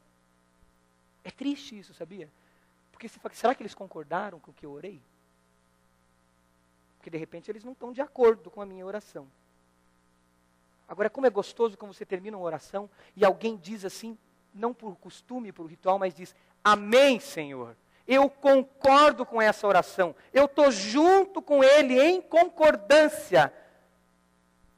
[1.23, 2.29] É triste isso, sabia?
[2.91, 5.01] Porque fala, será que eles concordaram com o que eu orei?
[6.99, 9.27] Porque de repente eles não estão de acordo com a minha oração.
[10.87, 14.15] Agora, como é gostoso quando você termina uma oração e alguém diz assim,
[14.53, 17.75] não por costume, por ritual, mas diz: Amém, Senhor.
[18.07, 20.15] Eu concordo com essa oração.
[20.31, 23.51] Eu estou junto com ele em concordância.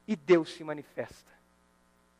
[0.08, 1.33] E Deus se manifesta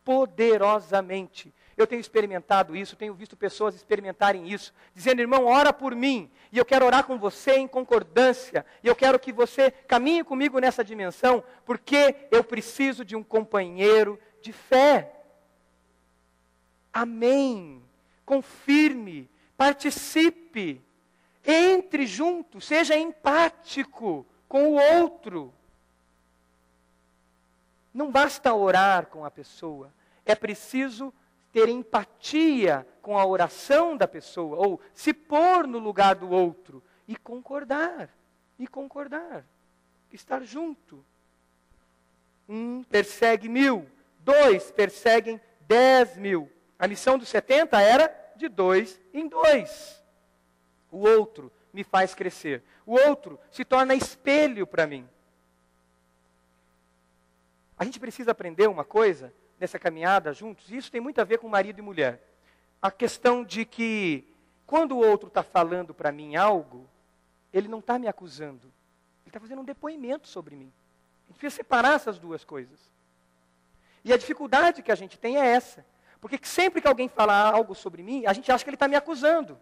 [0.04, 1.52] poderosamente.
[1.76, 6.58] Eu tenho experimentado isso, tenho visto pessoas experimentarem isso, dizendo, irmão, ora por mim, e
[6.58, 10.84] eu quero orar com você em concordância, e eu quero que você caminhe comigo nessa
[10.84, 15.10] dimensão, porque eu preciso de um companheiro de fé.
[16.92, 17.82] Amém.
[18.24, 20.80] Confirme, participe,
[21.44, 25.52] entre junto, seja empático com o outro.
[27.94, 29.94] Não basta orar com a pessoa,
[30.26, 31.14] é preciso
[31.52, 37.14] ter empatia com a oração da pessoa, ou se pôr no lugar do outro e
[37.14, 38.10] concordar,
[38.58, 39.44] e concordar,
[40.12, 41.04] estar junto.
[42.48, 43.88] Um persegue mil,
[44.18, 46.50] dois perseguem dez mil.
[46.76, 50.02] A missão dos 70 era de dois em dois.
[50.90, 52.64] O outro me faz crescer.
[52.84, 55.08] O outro se torna espelho para mim.
[57.78, 61.38] A gente precisa aprender uma coisa nessa caminhada juntos, e isso tem muito a ver
[61.38, 62.22] com marido e mulher.
[62.80, 64.26] A questão de que,
[64.66, 66.88] quando o outro está falando para mim algo,
[67.52, 68.66] ele não está me acusando.
[69.22, 70.72] Ele está fazendo um depoimento sobre mim.
[71.24, 72.78] A gente precisa separar essas duas coisas.
[74.04, 75.84] E a dificuldade que a gente tem é essa.
[76.20, 78.96] Porque sempre que alguém fala algo sobre mim, a gente acha que ele está me
[78.96, 79.58] acusando.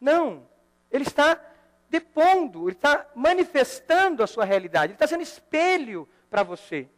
[0.00, 0.46] Não.
[0.90, 1.40] Ele está
[1.88, 6.88] depondo, ele está manifestando a sua realidade, ele está sendo espelho para você.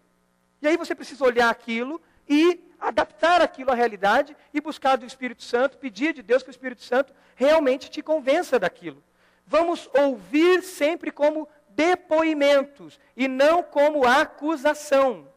[0.61, 5.43] E aí você precisa olhar aquilo e adaptar aquilo à realidade e buscar do Espírito
[5.43, 9.03] Santo, pedir de Deus que o Espírito Santo realmente te convença daquilo.
[9.47, 15.29] Vamos ouvir sempre como depoimentos e não como acusação.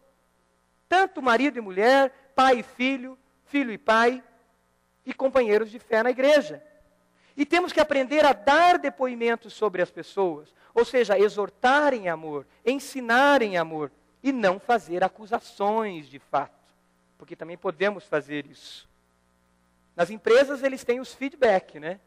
[0.88, 4.24] Tanto marido e mulher, pai e filho, filho e pai
[5.06, 6.64] e companheiros de fé na igreja.
[7.38, 12.46] E temos que aprender a dar depoimentos sobre as pessoas, ou seja, exortar em amor,
[12.66, 13.92] ensinar em amor,
[14.22, 16.54] e não fazer acusações de fato,
[17.18, 18.88] porque também podemos fazer isso.
[19.96, 22.00] Nas empresas eles têm os feedback, né?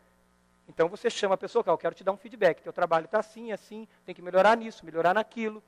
[0.69, 3.53] Então você chama a pessoa, eu quero te dar um feedback, teu trabalho está assim,
[3.53, 5.63] assim, tem que melhorar nisso, melhorar naquilo.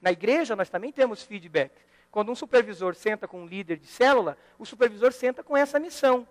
[0.00, 1.72] Na igreja nós também temos feedback.
[2.10, 6.26] Quando um supervisor senta com um líder de célula, o supervisor senta com essa missão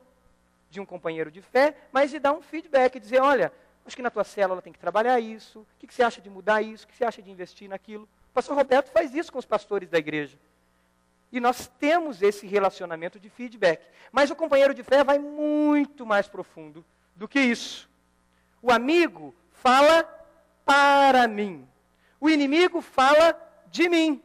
[0.70, 3.51] de um companheiro de fé, mas de dar um feedback, dizer, olha,
[3.86, 6.30] acho que na tua célula tem que trabalhar isso, o que, que você acha de
[6.30, 9.45] mudar isso, o que você acha de investir naquilo pastor Roberto faz isso com os
[9.45, 10.38] pastores da igreja.
[11.31, 13.81] E nós temos esse relacionamento de feedback.
[14.11, 16.83] Mas o companheiro de fé vai muito mais profundo
[17.15, 17.89] do que isso.
[18.61, 20.03] O amigo fala
[20.65, 21.65] para mim.
[22.19, 23.39] O inimigo fala
[23.71, 24.21] de mim.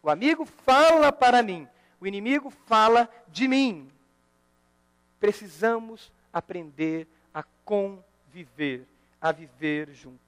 [0.00, 1.68] O amigo fala para mim.
[2.00, 3.90] O inimigo fala de mim.
[5.18, 8.86] Precisamos aprender a conviver,
[9.20, 10.23] a viver juntos.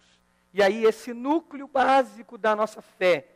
[0.57, 3.27] E aí, esse núcleo básico da nossa fé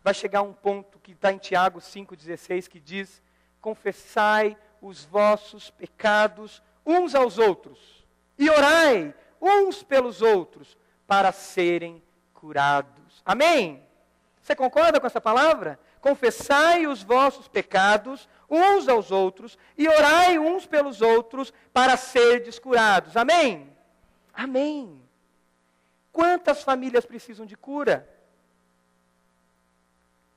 [0.00, 3.20] vai chegar a um ponto que está em Tiago 5,16, que diz:
[3.60, 8.06] Confessai os vossos pecados uns aos outros,
[8.38, 9.12] e orai
[9.42, 12.00] uns pelos outros, para serem
[12.32, 13.24] curados.
[13.24, 13.82] Amém?
[14.40, 15.80] Você concorda com essa palavra?
[16.00, 23.16] Confessai os vossos pecados uns aos outros e orai uns pelos outros para serdes curados.
[23.16, 23.68] Amém?
[24.32, 25.07] Amém.
[26.18, 28.04] Quantas famílias precisam de cura?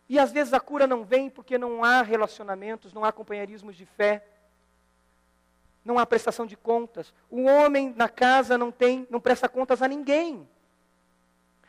[0.07, 3.83] E às vezes a cura não vem porque não há relacionamentos, não há companheirismos de
[3.83, 4.23] fé,
[5.83, 7.11] não há prestação de contas.
[7.31, 10.47] O homem na casa não tem, não presta contas a ninguém.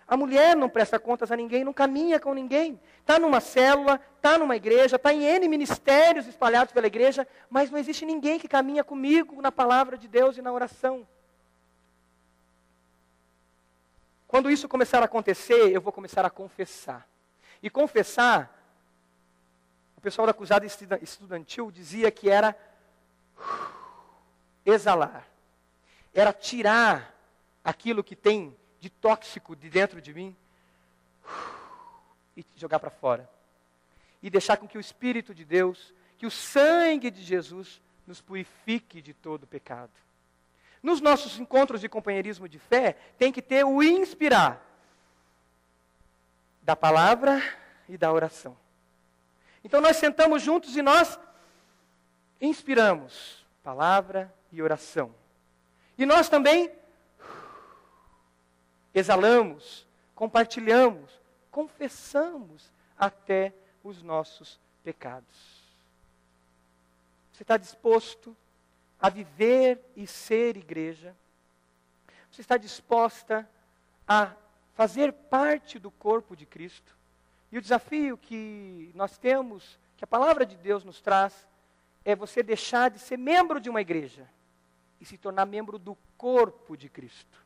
[0.06, 2.78] A mulher não presta contas a ninguém, não caminha com ninguém.
[3.00, 7.78] Está numa célula, está numa igreja, está em N ministérios espalhados pela igreja, mas não
[7.78, 11.08] existe ninguém que caminha comigo na palavra de Deus e na oração.
[14.32, 17.06] Quando isso começar a acontecer, eu vou começar a confessar.
[17.62, 18.50] E confessar,
[19.94, 22.56] o pessoal da cruzada estudantil dizia que era
[24.64, 25.28] exalar,
[26.14, 27.14] era tirar
[27.62, 30.34] aquilo que tem de tóxico de dentro de mim
[32.34, 33.28] e jogar para fora.
[34.22, 39.02] E deixar com que o Espírito de Deus, que o sangue de Jesus nos purifique
[39.02, 39.92] de todo pecado.
[40.82, 44.60] Nos nossos encontros de companheirismo de fé, tem que ter o inspirar
[46.62, 47.42] da palavra
[47.88, 48.56] e da oração.
[49.64, 51.18] Então nós sentamos juntos e nós
[52.40, 55.14] inspiramos palavra e oração.
[55.96, 56.72] E nós também
[58.92, 61.20] exalamos, compartilhamos,
[61.50, 63.52] confessamos até
[63.84, 65.62] os nossos pecados.
[67.32, 68.36] Você está disposto
[69.02, 71.16] a viver e ser igreja?
[72.30, 73.48] Você está disposta
[74.06, 74.32] a
[74.74, 76.96] fazer parte do corpo de Cristo?
[77.50, 81.46] E o desafio que nós temos, que a palavra de Deus nos traz,
[82.04, 84.26] é você deixar de ser membro de uma igreja
[85.00, 87.42] e se tornar membro do corpo de Cristo.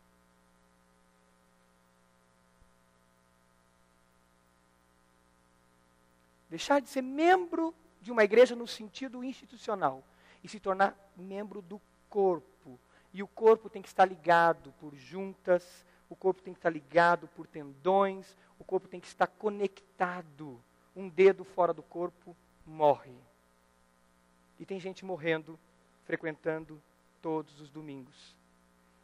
[6.50, 10.04] Deixar de ser membro de uma igreja no sentido institucional
[10.46, 12.78] e se tornar membro do corpo.
[13.12, 17.26] E o corpo tem que estar ligado por juntas, o corpo tem que estar ligado
[17.34, 20.62] por tendões, o corpo tem que estar conectado.
[20.94, 23.16] Um dedo fora do corpo morre.
[24.60, 25.58] E tem gente morrendo,
[26.04, 26.80] frequentando
[27.20, 28.36] todos os domingos.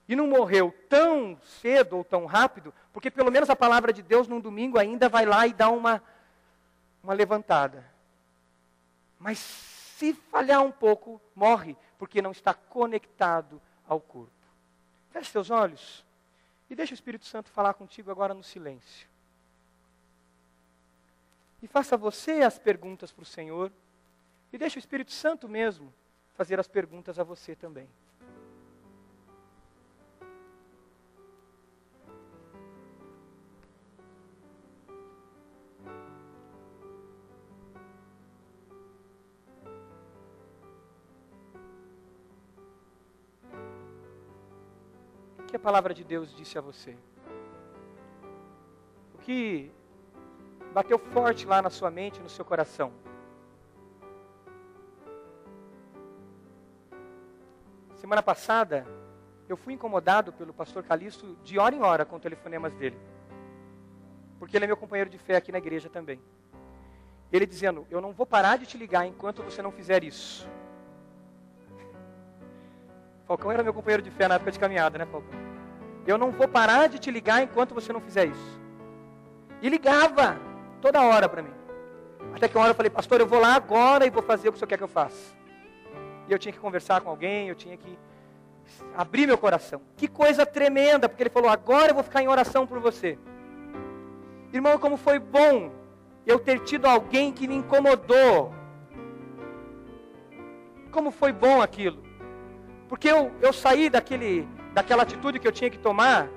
[0.09, 4.28] E não morreu tão cedo ou tão rápido, porque pelo menos a palavra de Deus
[4.28, 6.01] num domingo ainda vai lá e dá uma
[7.03, 7.84] uma levantada.
[9.18, 9.72] Mas
[10.03, 14.32] se falhar um pouco, morre, porque não está conectado ao corpo.
[15.12, 16.05] Feche seus olhos
[16.68, 19.09] e deixa o Espírito Santo falar contigo agora no silêncio.
[21.62, 23.70] E faça você as perguntas para o Senhor.
[24.53, 25.94] E deixa o Espírito Santo mesmo
[26.34, 27.88] fazer as perguntas a você também.
[45.62, 46.96] Palavra de Deus disse a você?
[49.14, 49.70] O que
[50.74, 52.92] bateu forte lá na sua mente, no seu coração?
[57.96, 58.84] Semana passada,
[59.48, 62.98] eu fui incomodado pelo pastor Calixto de hora em hora com telefonemas dele.
[64.40, 66.20] Porque ele é meu companheiro de fé aqui na igreja também.
[67.32, 70.48] Ele dizendo: Eu não vou parar de te ligar enquanto você não fizer isso.
[73.24, 75.51] Falcão era meu companheiro de fé na época de caminhada, né, Falcão?
[76.07, 78.61] Eu não vou parar de te ligar enquanto você não fizer isso.
[79.61, 80.38] E ligava
[80.80, 81.53] toda hora para mim.
[82.34, 84.53] Até que uma hora eu falei, pastor, eu vou lá agora e vou fazer o
[84.53, 85.34] que o senhor quer que eu faça.
[86.28, 87.98] E eu tinha que conversar com alguém, eu tinha que
[88.96, 89.80] abrir meu coração.
[89.96, 93.18] Que coisa tremenda, porque ele falou, agora eu vou ficar em oração por você.
[94.53, 95.70] Irmão, como foi bom
[96.26, 98.55] eu ter tido alguém que me incomodou.
[100.90, 102.03] Como foi bom aquilo.
[102.88, 106.29] Porque eu, eu saí daquele, daquela atitude que eu tinha que tomar.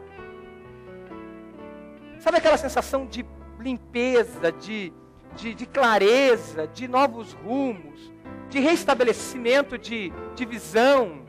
[2.20, 3.26] Sabe aquela sensação de
[3.60, 4.92] limpeza, de,
[5.36, 8.12] de, de clareza, de novos rumos,
[8.50, 11.26] de restabelecimento de, de visão?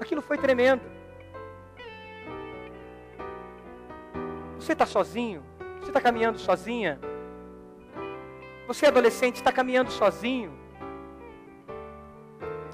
[0.00, 0.82] Aquilo foi tremendo.
[4.58, 5.42] Você está sozinho?
[5.80, 6.98] Você está caminhando sozinha?
[8.66, 10.52] Você é adolescente, está caminhando sozinho?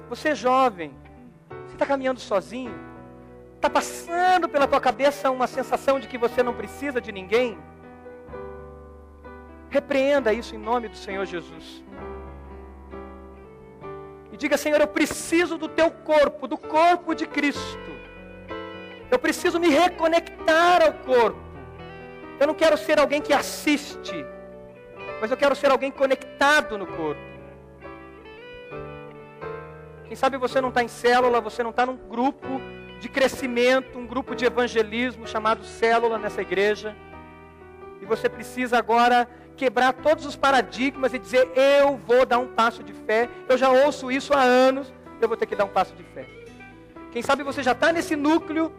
[0.09, 0.93] Você é jovem,
[1.81, 2.73] está caminhando sozinho?
[3.55, 7.57] Está passando pela tua cabeça uma sensação de que você não precisa de ninguém?
[9.69, 11.83] Repreenda isso em nome do Senhor Jesus.
[14.31, 17.91] E diga, Senhor, eu preciso do teu corpo, do corpo de Cristo.
[19.09, 21.39] Eu preciso me reconectar ao corpo.
[22.39, 24.25] Eu não quero ser alguém que assiste,
[25.19, 27.30] mas eu quero ser alguém conectado no corpo.
[30.11, 32.45] Quem sabe você não está em célula, você não está num grupo
[32.99, 36.93] de crescimento, um grupo de evangelismo chamado célula nessa igreja.
[38.01, 42.83] E você precisa agora quebrar todos os paradigmas e dizer: Eu vou dar um passo
[42.83, 43.29] de fé.
[43.47, 46.27] Eu já ouço isso há anos, eu vou ter que dar um passo de fé.
[47.13, 48.69] Quem sabe você já está nesse núcleo,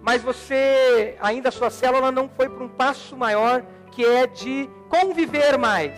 [0.00, 4.70] mas você, ainda a sua célula não foi para um passo maior, que é de
[4.88, 5.92] conviver mais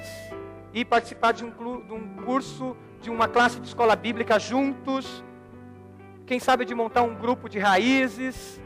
[0.75, 5.23] e participar de um, de um curso, de uma classe de escola bíblica juntos.
[6.25, 8.63] Quem sabe de montar um grupo de raízes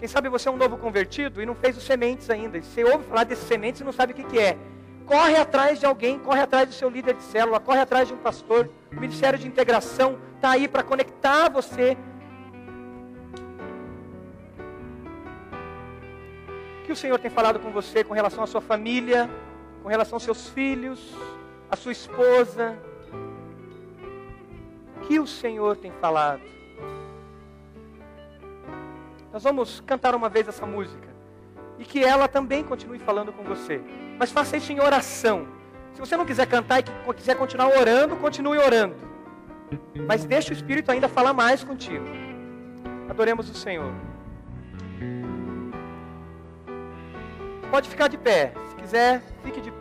[0.00, 2.58] quem sabe você é um novo convertido e não fez os sementes ainda.
[2.62, 4.56] Você ouve falar desses sementes e não sabe o que, que é.
[5.04, 8.16] Corre atrás de alguém, corre atrás do seu líder de célula, corre atrás de um
[8.16, 8.70] pastor.
[8.90, 11.98] O Ministério de Integração está aí para conectar você.
[16.78, 19.28] O que o Senhor tem falado com você com relação à sua família,
[19.82, 21.14] com relação aos seus filhos,
[21.70, 22.76] à sua esposa?
[25.06, 26.42] Que o Senhor tem falado?
[29.32, 31.08] Nós vamos cantar uma vez essa música.
[31.78, 33.80] E que ela também continue falando com você.
[34.18, 35.46] Mas faça isso em oração.
[35.94, 38.96] Se você não quiser cantar e quiser continuar orando, continue orando.
[40.06, 42.04] Mas deixe o Espírito ainda falar mais contigo.
[43.08, 43.92] Adoremos o Senhor.
[47.70, 48.52] Pode ficar de pé.
[48.68, 49.79] Se quiser, fique de pé.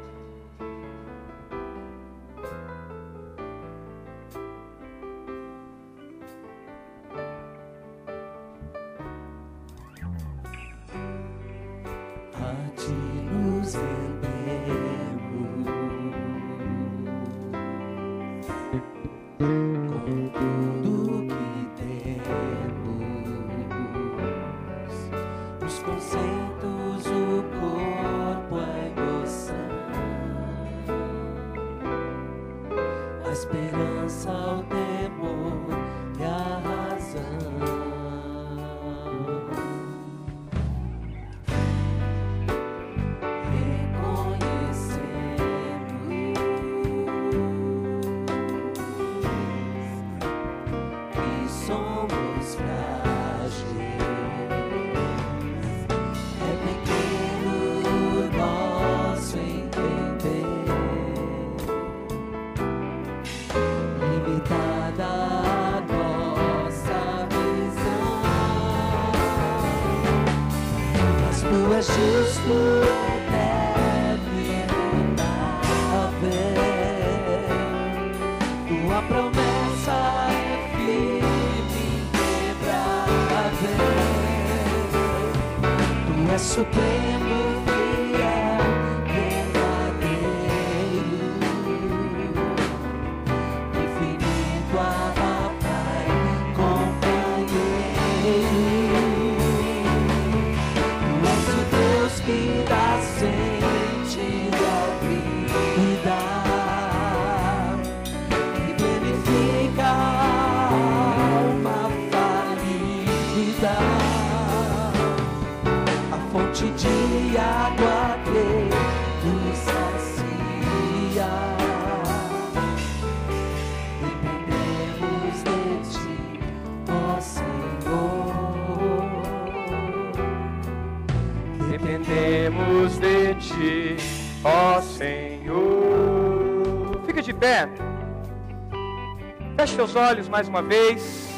[139.80, 141.30] Seus olhos mais uma vez.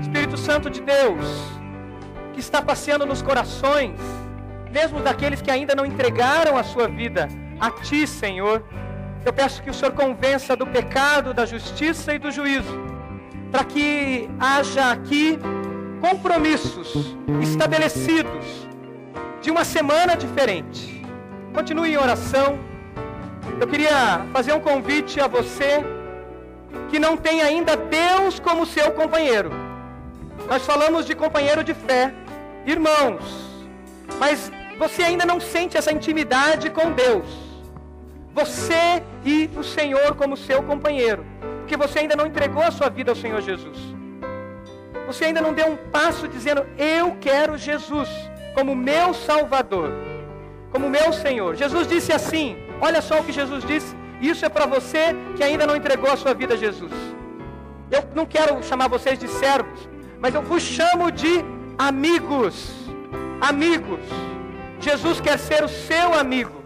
[0.00, 1.26] Espírito Santo de Deus,
[2.32, 3.98] que está passeando nos corações,
[4.70, 8.62] mesmo daqueles que ainda não entregaram a sua vida a Ti, Senhor.
[9.24, 12.78] Eu peço que o Senhor convença do pecado, da justiça e do juízo,
[13.50, 15.38] para que haja aqui
[16.00, 18.68] compromissos estabelecidos
[19.40, 20.93] de uma semana diferente.
[21.54, 22.58] Continue em oração.
[23.60, 25.84] Eu queria fazer um convite a você
[26.90, 29.52] que não tem ainda Deus como seu companheiro.
[30.48, 32.12] Nós falamos de companheiro de fé,
[32.66, 33.22] irmãos,
[34.18, 37.24] mas você ainda não sente essa intimidade com Deus.
[38.34, 41.24] Você e o Senhor como seu companheiro,
[41.60, 43.78] porque você ainda não entregou a sua vida ao Senhor Jesus.
[45.06, 48.08] Você ainda não deu um passo dizendo: Eu quero Jesus
[48.56, 49.92] como meu Salvador,
[50.74, 51.54] como meu Senhor.
[51.54, 53.94] Jesus disse assim: Olha só o que Jesus disse.
[54.20, 56.90] Isso é para você que ainda não entregou a sua vida a Jesus.
[57.90, 61.44] Eu não quero chamar vocês de servos, mas eu vos chamo de
[61.78, 62.72] amigos.
[63.40, 64.00] Amigos.
[64.80, 66.64] Jesus quer ser o seu amigo.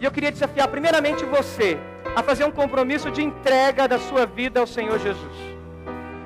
[0.00, 1.78] E eu queria desafiar primeiramente você
[2.16, 5.36] a fazer um compromisso de entrega da sua vida ao Senhor Jesus.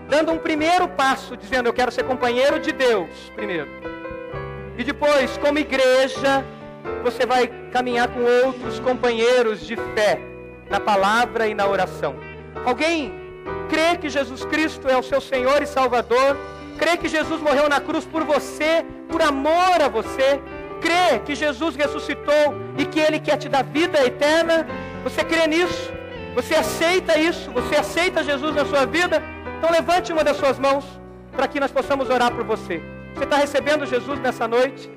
[0.08, 3.68] Dando um primeiro passo, dizendo eu quero ser companheiro de Deus, primeiro.
[4.78, 6.44] E depois, como igreja,
[7.02, 10.20] você vai caminhar com outros companheiros de fé
[10.68, 12.14] na palavra e na oração.
[12.64, 13.12] Alguém
[13.68, 16.36] crê que Jesus Cristo é o seu Senhor e Salvador?
[16.78, 20.40] Crê que Jesus morreu na cruz por você, por amor a você?
[20.80, 24.66] Crê que Jesus ressuscitou e que Ele quer te dar vida eterna?
[25.04, 25.92] Você crê nisso?
[26.34, 27.50] Você aceita isso?
[27.50, 29.22] Você aceita Jesus na sua vida?
[29.58, 30.84] Então levante uma das suas mãos
[31.36, 32.82] para que nós possamos orar por você.
[33.14, 34.90] Você está recebendo Jesus nessa noite?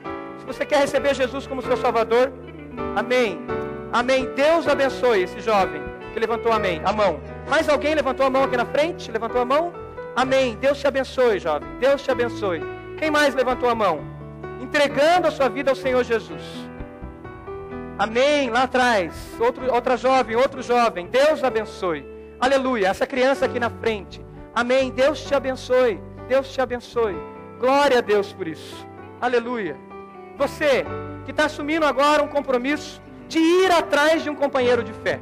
[0.44, 2.30] Se você quer receber Jesus como seu Salvador,
[2.98, 3.40] amém.
[3.94, 4.30] Amém.
[4.36, 5.82] Deus abençoe esse jovem
[6.14, 6.82] que levantou amém.
[6.84, 7.22] a mão.
[7.50, 9.10] Mais alguém levantou a mão aqui na frente?
[9.10, 9.72] Levantou a mão?
[10.14, 10.58] Amém.
[10.60, 11.70] Deus te abençoe, jovem.
[11.80, 12.62] Deus te abençoe.
[12.98, 14.02] Quem mais levantou a mão?
[14.60, 16.44] Entregando a sua vida ao Senhor Jesus.
[17.98, 18.50] Amém.
[18.50, 19.14] Lá atrás.
[19.40, 21.08] Outro, outra jovem, outro jovem.
[21.08, 22.06] Deus abençoe.
[22.38, 22.90] Aleluia.
[22.90, 24.22] Essa criança aqui na frente.
[24.54, 24.92] Amém.
[24.92, 26.02] Deus te abençoe.
[26.28, 27.16] Deus te abençoe.
[27.62, 28.86] Glória a Deus por isso.
[29.22, 29.93] Aleluia.
[30.38, 30.86] Você
[31.26, 35.20] que está assumindo agora um compromisso de ir atrás de um companheiro de fé.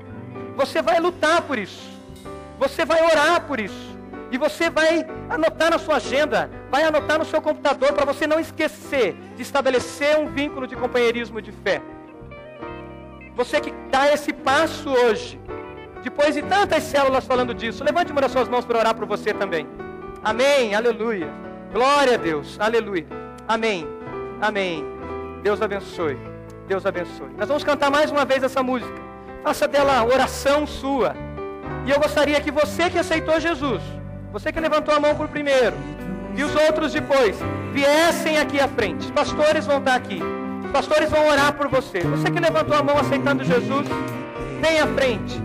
[0.55, 1.89] Você vai lutar por isso.
[2.59, 3.91] Você vai orar por isso.
[4.31, 8.39] E você vai anotar na sua agenda, vai anotar no seu computador para você não
[8.39, 11.81] esquecer de estabelecer um vínculo de companheirismo de fé.
[13.35, 15.39] Você que dá esse passo hoje,
[16.03, 19.33] depois de tantas células falando disso, levante uma das suas mãos para orar por você
[19.33, 19.67] também.
[20.23, 21.29] Amém, aleluia.
[21.73, 23.07] Glória a Deus, aleluia.
[23.47, 23.87] Amém,
[24.39, 25.00] amém.
[25.41, 26.17] Deus abençoe,
[26.67, 27.29] Deus abençoe.
[27.37, 29.01] Nós vamos cantar mais uma vez essa música.
[29.43, 31.15] Faça dela oração sua.
[31.85, 33.81] E eu gostaria que você que aceitou Jesus,
[34.31, 35.75] você que levantou a mão por primeiro,
[36.35, 37.35] e os outros depois,
[37.73, 39.05] viessem aqui à frente.
[39.05, 40.21] Os pastores vão estar aqui.
[40.63, 42.01] Os pastores vão orar por você.
[42.01, 43.87] Você que levantou a mão aceitando Jesus,
[44.61, 45.41] vem à frente.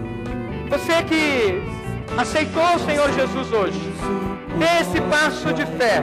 [0.68, 1.62] Você que
[2.18, 3.80] aceitou o Senhor Jesus hoje,
[4.59, 6.03] dê esse passo de fé.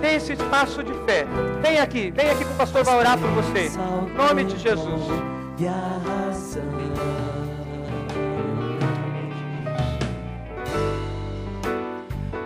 [0.00, 1.26] Dê esse passo de fé.
[1.62, 3.68] Vem aqui, vem aqui que o pastor vai orar por você.
[3.68, 5.02] Em nome de Jesus.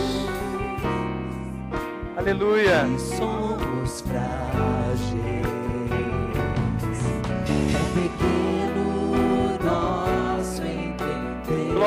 [2.17, 2.87] Aleluia.
[2.99, 4.46] Somos frágeis.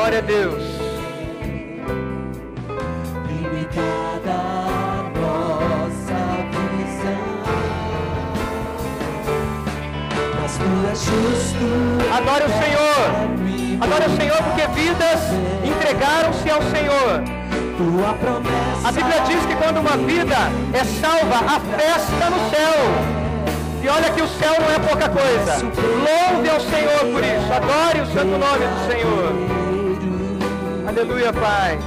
[0.10, 0.64] Glória a Deus.
[3.28, 6.20] Limitada a nossa
[6.74, 7.22] visão.
[10.42, 11.66] Mas tu és justo.
[12.12, 13.06] Adore o Senhor.
[13.82, 15.20] Adore o Senhor porque vidas
[15.64, 17.24] entregaram-se ao Senhor.
[18.84, 20.38] A Bíblia diz que quando uma vida
[20.74, 22.74] é salva, há festa no céu.
[23.84, 25.62] E olha que o céu não é pouca coisa.
[25.62, 27.54] Louve ao Senhor por isso.
[27.54, 29.59] Adore o santo nome do Senhor.
[30.90, 31.78] Aleluia, Pai.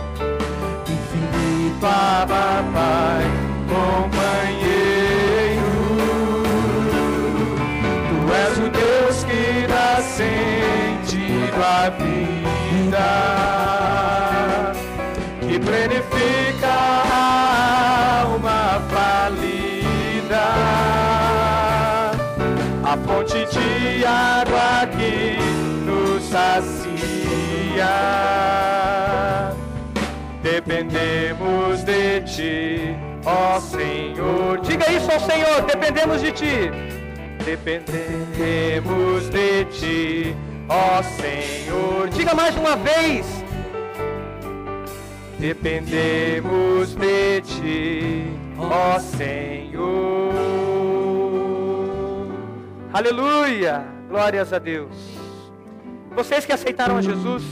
[0.87, 3.25] Infinito Abba, Pai,
[3.67, 4.93] companheiro.
[8.07, 13.11] Tu és o Deus que dá sentido à vida,
[15.41, 16.73] que plenifica
[17.13, 20.45] a alma falida,
[22.85, 25.39] a fonte de água que
[25.85, 26.82] nos sacia.
[30.43, 34.61] Dependemos de ti, ó Senhor.
[34.61, 36.71] Diga isso ao Senhor, dependemos de ti.
[37.45, 40.37] Dependemos de ti,
[40.69, 42.09] ó Senhor.
[42.11, 43.27] Diga mais uma vez.
[45.39, 48.27] Dependemos de ti,
[48.59, 50.33] ó Senhor.
[52.93, 53.85] Aleluia!
[54.09, 55.22] Glórias a Deus.
[56.15, 57.43] Vocês que aceitaram a Jesus,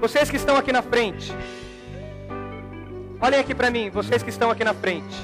[0.00, 1.34] vocês que estão aqui na frente,
[3.20, 5.16] olhem aqui para mim, vocês que estão aqui na frente.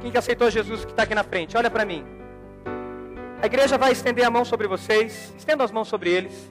[0.00, 1.56] Quem que aceitou Jesus que está aqui na frente?
[1.56, 2.04] Olha para mim.
[3.42, 5.32] A igreja vai estender a mão sobre vocês.
[5.36, 6.50] Estenda as mãos sobre eles.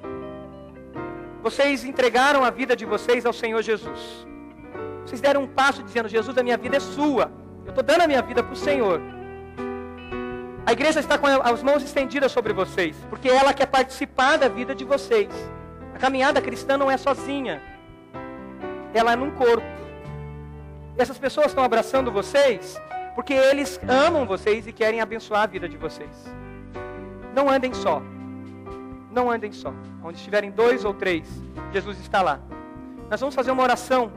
[1.44, 4.28] Vocês entregaram a vida de vocês ao Senhor Jesus.
[5.06, 7.32] Vocês deram um passo dizendo: Jesus, a minha vida é sua.
[7.66, 9.02] Eu estou dando a minha vida para o Senhor.
[10.68, 14.76] A igreja está com as mãos estendidas sobre vocês, porque ela quer participar da vida
[14.76, 15.30] de vocês.
[15.96, 17.64] A caminhada cristã não é sozinha,
[18.94, 19.66] ela é num corpo.
[20.98, 22.78] E essas pessoas estão abraçando vocês
[23.16, 26.12] porque eles amam vocês e querem abençoar a vida de vocês.
[27.34, 28.02] Não andem só.
[29.10, 29.74] Não andem só.
[30.04, 31.30] Onde estiverem dois ou três,
[31.72, 32.42] Jesus está lá.
[33.10, 34.12] Nós vamos fazer uma oração.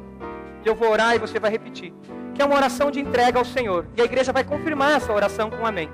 [0.64, 1.94] Eu vou orar e você vai repetir.
[2.34, 3.86] Que é uma oração de entrega ao Senhor.
[3.96, 5.88] E a igreja vai confirmar essa oração com amém.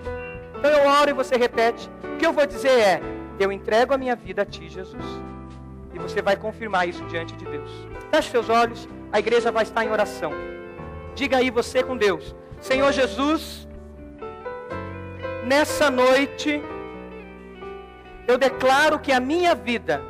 [0.66, 1.88] Então eu oro e você repete.
[2.02, 3.00] O que eu vou dizer é:
[3.38, 5.04] Eu entrego a minha vida a ti, Jesus.
[5.94, 7.70] E você vai confirmar isso diante de Deus.
[8.10, 8.88] Feche seus olhos.
[9.12, 10.32] A igreja vai estar em oração.
[11.14, 12.34] Diga aí você com Deus.
[12.60, 13.68] Senhor Jesus,
[15.46, 16.60] nessa noite,
[18.26, 20.02] eu declaro que a minha vida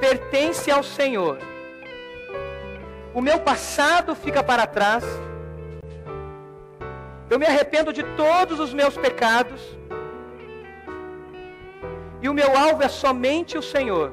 [0.00, 1.36] pertence ao Senhor.
[3.12, 5.04] O meu passado fica para trás.
[7.32, 9.60] Eu me arrependo de todos os meus pecados.
[12.20, 14.12] E o meu alvo é somente o Senhor.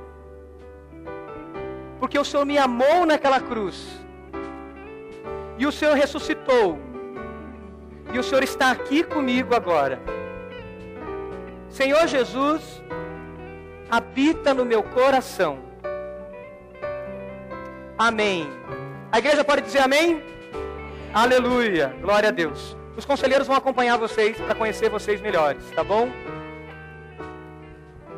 [1.99, 3.77] Porque o Senhor me amou naquela cruz.
[5.57, 6.79] E o Senhor ressuscitou.
[8.13, 9.99] E o Senhor está aqui comigo agora.
[11.67, 12.81] Senhor Jesus,
[13.91, 15.59] habita no meu coração.
[17.97, 18.49] Amém.
[19.11, 20.23] A igreja pode dizer amém?
[21.13, 21.93] Aleluia.
[22.01, 22.78] Glória a Deus.
[22.99, 26.09] Os conselheiros vão acompanhar vocês para conhecer vocês melhores, tá bom?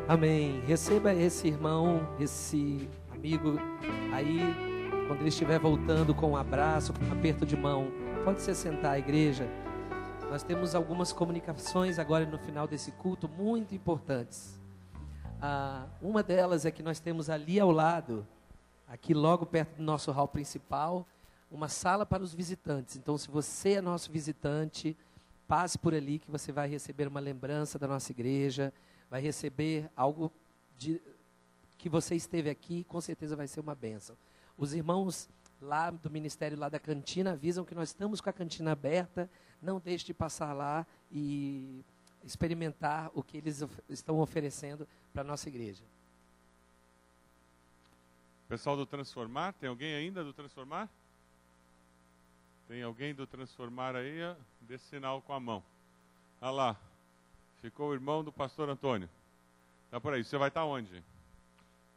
[0.08, 0.60] Amém.
[0.66, 3.60] Receba esse irmão, esse amigo
[4.12, 4.40] aí,
[5.06, 7.92] quando ele estiver voltando com um abraço, com um aperto de mão.
[8.24, 9.46] Pode se sentar, igreja.
[10.28, 14.60] Nós temos algumas comunicações agora no final desse culto muito importantes.
[15.40, 18.26] Ah, uma delas é que nós temos ali ao lado,
[18.88, 21.06] aqui logo perto do nosso hall principal,
[21.52, 22.96] uma sala para os visitantes.
[22.96, 24.96] Então, se você é nosso visitante,
[25.46, 28.72] passe por ali que você vai receber uma lembrança da nossa igreja,
[29.10, 30.32] vai receber algo
[30.78, 31.00] de,
[31.76, 34.16] que você esteve aqui, com certeza vai ser uma bênção.
[34.56, 35.28] Os irmãos
[35.60, 39.30] lá do ministério lá da cantina avisam que nós estamos com a cantina aberta
[39.60, 41.84] não deixe de passar lá e
[42.24, 45.84] experimentar o que eles of estão oferecendo para a nossa igreja.
[48.48, 50.90] Pessoal do Transformar, tem alguém ainda do Transformar?
[52.68, 54.18] Tem alguém do Transformar aí?
[54.60, 55.62] Dê sinal com a mão.
[56.40, 56.76] Olha lá,
[57.60, 59.08] ficou o irmão do pastor Antônio.
[59.86, 60.24] Está por aí.
[60.24, 61.02] Você vai estar tá onde?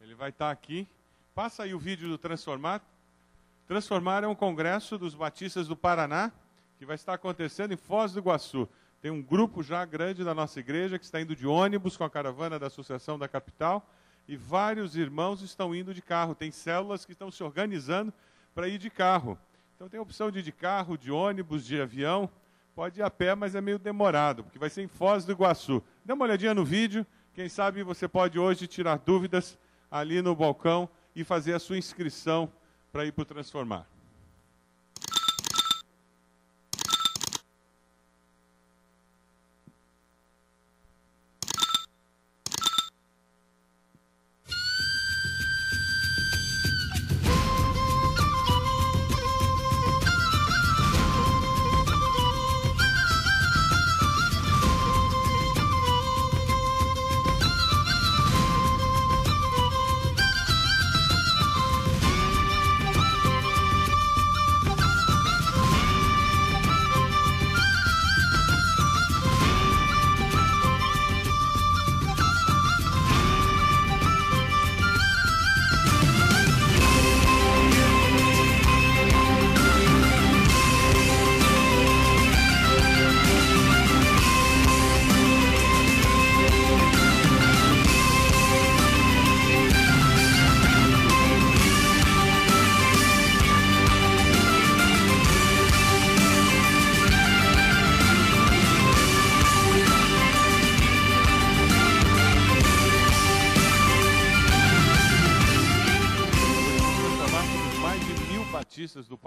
[0.00, 0.86] Ele vai estar tá aqui.
[1.34, 2.82] Passa aí o vídeo do Transformar.
[3.66, 6.30] Transformar é um congresso dos batistas do Paraná
[6.78, 8.68] que vai estar acontecendo em Foz do Iguaçu.
[9.00, 12.10] Tem um grupo já grande da nossa igreja que está indo de ônibus com a
[12.10, 13.88] caravana da Associação da Capital
[14.28, 16.34] e vários irmãos estão indo de carro.
[16.34, 18.12] Tem células que estão se organizando
[18.54, 19.38] para ir de carro.
[19.76, 22.30] Então tem a opção de ir de carro, de ônibus, de avião.
[22.74, 25.82] Pode ir a pé, mas é meio demorado, porque vai ser em Foz do Iguaçu.
[26.02, 27.06] Dê uma olhadinha no vídeo.
[27.34, 29.58] Quem sabe você pode hoje tirar dúvidas
[29.90, 32.50] ali no balcão e fazer a sua inscrição
[32.90, 33.86] para ir para o Transformar.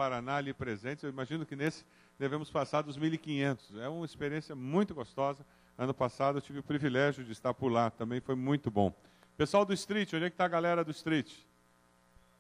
[0.10, 1.04] Paraná ali presentes.
[1.04, 1.86] Eu imagino que nesse
[2.18, 3.80] devemos passar dos 1.500.
[3.80, 5.46] É uma experiência muito gostosa.
[5.78, 8.92] Ano passado eu tive o privilégio de estar por lá, também foi muito bom.
[9.38, 11.32] Pessoal do Street, onde é que está a galera do Street?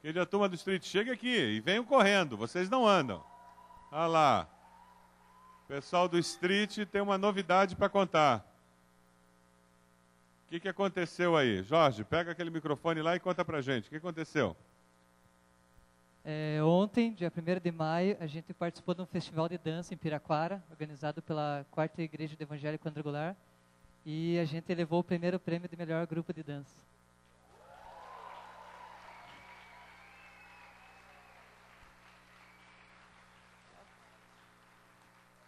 [0.02, 0.84] Quem é a turma do Street?
[0.84, 3.24] Chega aqui e venham correndo, vocês não andam.
[3.92, 4.50] Olha lá.
[5.68, 8.44] Pessoal do Street tem uma novidade para contar.
[10.48, 11.62] que, que aconteceu aí?
[11.62, 13.86] Jorge, pega aquele microfone lá e conta pra gente.
[13.86, 14.58] O que aconteceu?
[16.24, 19.98] É, ontem, dia 1 de maio, a gente participou de um festival de dança em
[19.98, 23.36] Piraquara, organizado pela Quarta Igreja do Evangelho Quadrangular,
[24.06, 26.76] e a gente levou o primeiro prêmio de melhor grupo de dança.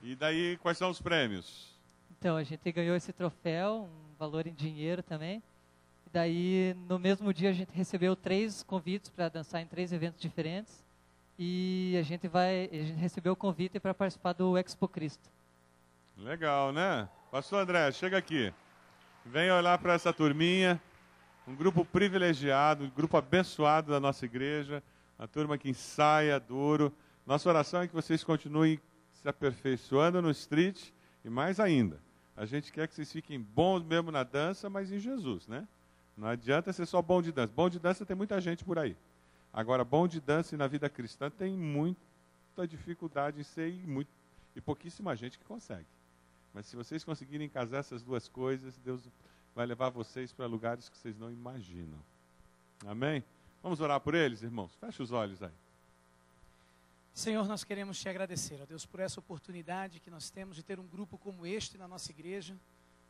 [0.03, 1.80] E daí, quais são os prêmios?
[2.18, 5.43] Então, a gente ganhou esse troféu, um valor em dinheiro também.
[6.13, 10.83] Daí, no mesmo dia, a gente recebeu três convites para dançar em três eventos diferentes.
[11.39, 15.29] E a gente vai, a gente recebeu o convite para participar do Expo Cristo.
[16.17, 17.07] Legal, né?
[17.31, 18.53] Pastor André, chega aqui.
[19.25, 20.81] Vem olhar para essa turminha,
[21.47, 24.83] um grupo privilegiado, um grupo abençoado da nossa igreja,
[25.17, 26.93] uma turma que ensaia duro.
[27.25, 28.79] Nossa oração é que vocês continuem
[29.13, 30.89] se aperfeiçoando no street
[31.23, 31.99] e mais ainda.
[32.35, 35.65] A gente quer que vocês fiquem bons mesmo na dança, mas em Jesus, né?
[36.17, 37.51] Não adianta ser só bom de dança.
[37.55, 38.95] Bom de dança tem muita gente por aí.
[39.53, 44.09] Agora, bom de dança e na vida cristã tem muita dificuldade em ser e, muito,
[44.55, 45.85] e pouquíssima gente que consegue.
[46.53, 49.01] Mas se vocês conseguirem casar essas duas coisas, Deus
[49.55, 51.97] vai levar vocês para lugares que vocês não imaginam.
[52.85, 53.23] Amém?
[53.61, 54.73] Vamos orar por eles, irmãos?
[54.75, 55.51] Feche os olhos aí.
[57.13, 60.79] Senhor, nós queremos te agradecer, ó Deus, por essa oportunidade que nós temos de ter
[60.79, 62.55] um grupo como este na nossa igreja.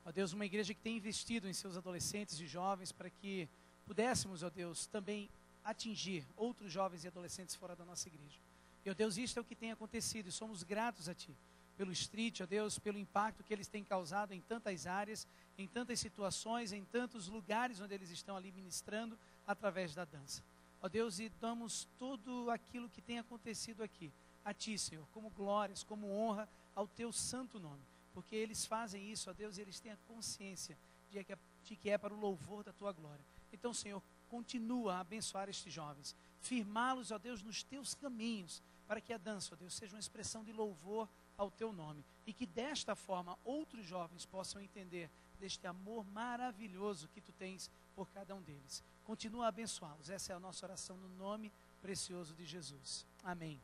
[0.05, 3.47] Ó Deus, uma igreja que tem investido em seus adolescentes e jovens para que
[3.85, 5.29] pudéssemos, ó Deus, também
[5.63, 8.39] atingir outros jovens e adolescentes fora da nossa igreja.
[8.83, 11.35] E, ó Deus, isto é o que tem acontecido e somos gratos a Ti
[11.77, 15.99] pelo street, ó Deus, pelo impacto que eles têm causado em tantas áreas, em tantas
[15.99, 19.17] situações, em tantos lugares onde eles estão ali ministrando
[19.47, 20.43] através da dança.
[20.81, 24.11] Ó Deus, e damos tudo aquilo que tem acontecido aqui
[24.43, 27.81] a Ti, Senhor, como glórias, como honra ao Teu santo nome.
[28.13, 30.77] Porque eles fazem isso, ó Deus, e eles têm a consciência
[31.09, 33.23] de que, é, de que é para o louvor da Tua glória.
[33.51, 39.13] Então, Senhor, continua a abençoar estes jovens, firmá-los, ó Deus, nos Teus caminhos, para que
[39.13, 41.07] a dança, ó Deus, seja uma expressão de louvor
[41.37, 42.03] ao Teu nome.
[42.25, 45.09] E que desta forma outros jovens possam entender
[45.39, 48.83] deste amor maravilhoso que Tu tens por cada um deles.
[49.03, 50.09] Continua a abençoá-los.
[50.09, 51.51] Essa é a nossa oração no nome
[51.81, 53.05] precioso de Jesus.
[53.23, 53.59] Amém.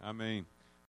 [0.00, 0.46] Amém.